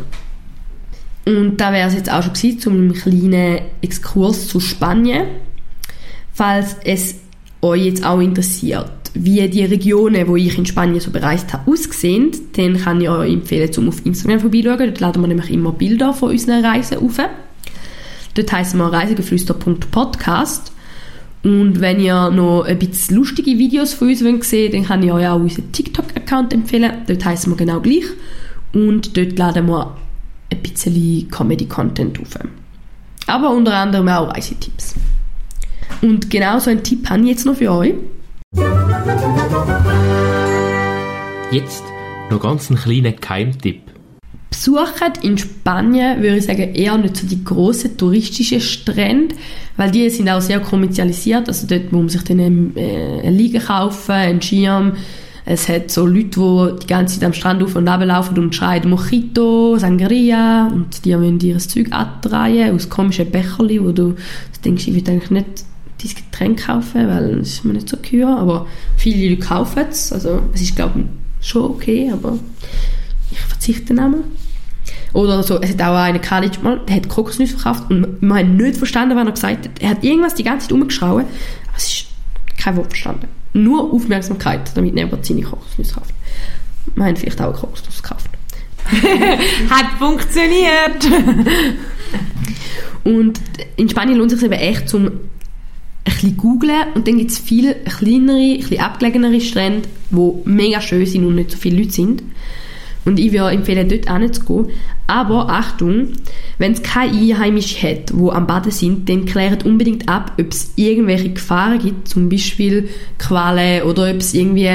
[1.25, 5.25] Und da wäre es jetzt auch schon gewesen, zum einem kleinen Exkurs zu Spanien.
[6.31, 7.15] Falls es
[7.61, 12.31] euch jetzt auch interessiert, wie die Regionen, wo ich in Spanien so bereist habe, aussehen,
[12.55, 14.79] dann kann ich euch empfehlen, zum auf Instagram vorbeischauen.
[14.79, 17.19] Dort laden wir nämlich immer Bilder von unseren Reisen auf.
[18.33, 20.71] Dort heißen wir reisegeflüster.podcast.
[21.43, 25.11] Und wenn ihr noch ein bisschen lustige Videos von uns wollt sehen dann kann ich
[25.11, 26.91] euch auch unseren TikTok-Account empfehlen.
[27.05, 28.05] Dort heißen wir genau gleich.
[28.71, 29.95] Und dort laden wir
[30.51, 32.39] ein bisschen Comedy-Content auf.
[33.27, 34.95] Aber unter anderem auch Reisetipps.
[36.01, 37.93] Und genau so einen Tipp habe ich jetzt noch für euch.
[41.51, 41.83] Jetzt
[42.29, 43.81] noch ganz einen kleinen Keimtipp.
[44.49, 49.35] Besuchen in Spanien, würde ich sagen, eher nicht so die grossen touristischen Strände,
[49.77, 51.47] weil die sind auch sehr kommerzialisiert.
[51.47, 54.93] Also dort muss man sich dann äh, eine Liege kaufen, einen Schirm.
[55.45, 58.55] Es hat so Leute, die die ganze Zeit am Strand auf und runter laufen und
[58.55, 64.15] schreien Mojito, Sangria und die wollen ihr Zeug abdrehen aus komischen Becherli, wo du
[64.63, 65.65] denkst, ich will eigentlich nicht
[66.03, 70.11] dieses Getränk kaufen, weil es ist mir nicht so gehör, aber viele Leute kaufen es.
[70.11, 72.37] Also es ist, glaube ich, schon okay, aber
[73.31, 74.23] ich verzichte einmal.
[75.13, 78.57] Oder so, es hat auch einen College mal, der hat Kokosnüsse verkauft und wir haben
[78.57, 79.81] nicht verstanden, was er gesagt hat.
[79.81, 82.05] Er hat irgendwas die ganze Zeit umgeschraubt, aber es ist
[82.57, 83.27] kein Wort verstanden.
[83.53, 86.13] Nur Aufmerksamkeit, damit niemand seine Kokosnüsse kauft.
[86.95, 88.29] Wir haben vielleicht auch Kokosnüsse gekauft.
[89.69, 91.07] Hat funktioniert!
[93.03, 93.39] Und
[93.75, 95.11] in Spanien lohnt es sich eben echt, zum
[96.05, 100.81] ein bisschen googlen und dann gibt es viele kleinere, ein bisschen abgelegenere Strände, die mega
[100.81, 102.23] schön sind und nicht so viele Leute sind.
[103.05, 104.69] Und ich würde empfehlen, dort hinzugehen.
[105.05, 106.09] Aber Achtung,
[106.57, 110.71] wenn es keine Einheimischen hat, die am Baden sind, dann klärt unbedingt ab, ob es
[110.77, 112.89] irgendwelche Gefahren gibt, zum Beispiel
[113.19, 114.69] Qualen oder ob es irgendwie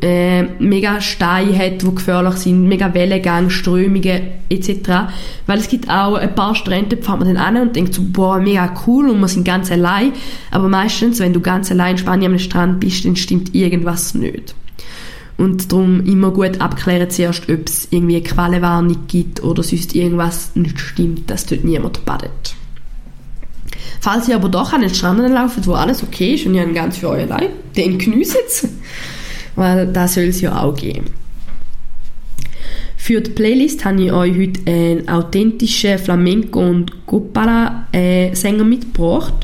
[0.00, 4.70] äh, mega Steine hat, die gefährlich sind, mega Wellengang, Strömungen etc.
[5.46, 8.02] Weil es gibt auch ein paar Strände, da fährt man dann an und denkt so,
[8.04, 10.12] boah, mega cool und wir sind ganz allein.
[10.52, 14.54] Aber meistens, wenn du ganz allein in Spanien am Strand bist, dann stimmt irgendwas nicht.
[15.38, 20.54] Und darum immer gut abklären zuerst, ob es irgendwie eine Quellenwarnung gibt oder sonst irgendwas
[20.56, 22.56] nicht stimmt, dass dort niemand badet.
[24.00, 26.74] Falls ihr aber doch an den Strand laufen, wo alles okay ist und ihr habt
[26.74, 28.68] ganz für euch allein, dann geniessen es.
[29.54, 31.06] Weil da soll es ja auch geben.
[32.96, 39.34] Für die Playlist habe ich euch heute einen authentischen Flamenco- und Copala-Sänger mitgebracht.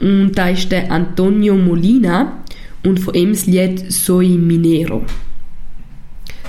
[0.00, 2.44] Und da ist der Antonio Molina
[2.86, 5.04] und von ihm das Lied Soy Minero.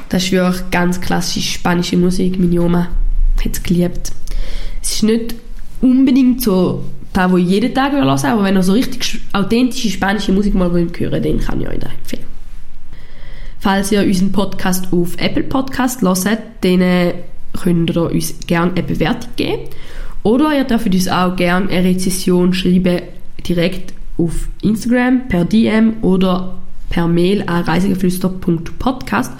[0.09, 2.39] Das ist wirklich ganz klassische spanische Musik.
[2.39, 2.87] Meine Oma
[3.43, 4.11] hat es geliebt.
[4.81, 5.35] Es ist nicht
[5.81, 10.31] unbedingt so das, was ich jeden Tag will, aber wenn ihr so richtig authentische spanische
[10.31, 12.23] Musik mal hören wollt, dann kann ich euch das empfehlen.
[13.59, 17.13] Falls ihr unseren Podcast auf Apple Podcast hört, dann äh,
[17.53, 19.63] könnt ihr uns gerne eine Bewertung geben.
[20.23, 23.01] Oder ihr dürft uns auch gerne eine Rezession schreiben,
[23.47, 26.57] direkt auf Instagram, per DM oder
[26.89, 29.31] per Mail an reisegeflüster.podcast.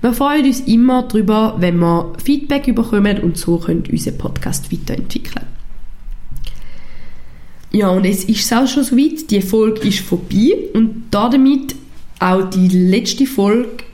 [0.00, 5.46] Wir freuen uns immer darüber, wenn wir Feedback bekommen und so können unseren Podcast weiterentwickeln.
[7.72, 9.30] Ja, und jetzt ist es auch schon soweit.
[9.30, 11.74] Die Folge ist vorbei und damit
[12.20, 13.84] auch die letzte Folge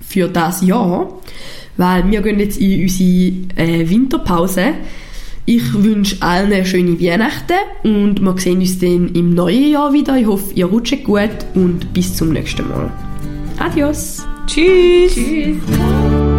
[0.00, 1.20] für das Jahr,
[1.76, 4.74] weil wir gehen jetzt in unsere äh, Winterpause.
[5.46, 10.16] Ich wünsche allen eine schöne Weihnachten und wir sehen uns dann im neuen Jahr wieder.
[10.16, 12.90] Ich hoffe, ihr rutscht gut und bis zum nächsten Mal.
[13.58, 14.26] Adios!
[14.46, 15.14] Tschüss!
[15.14, 16.29] Tschüss.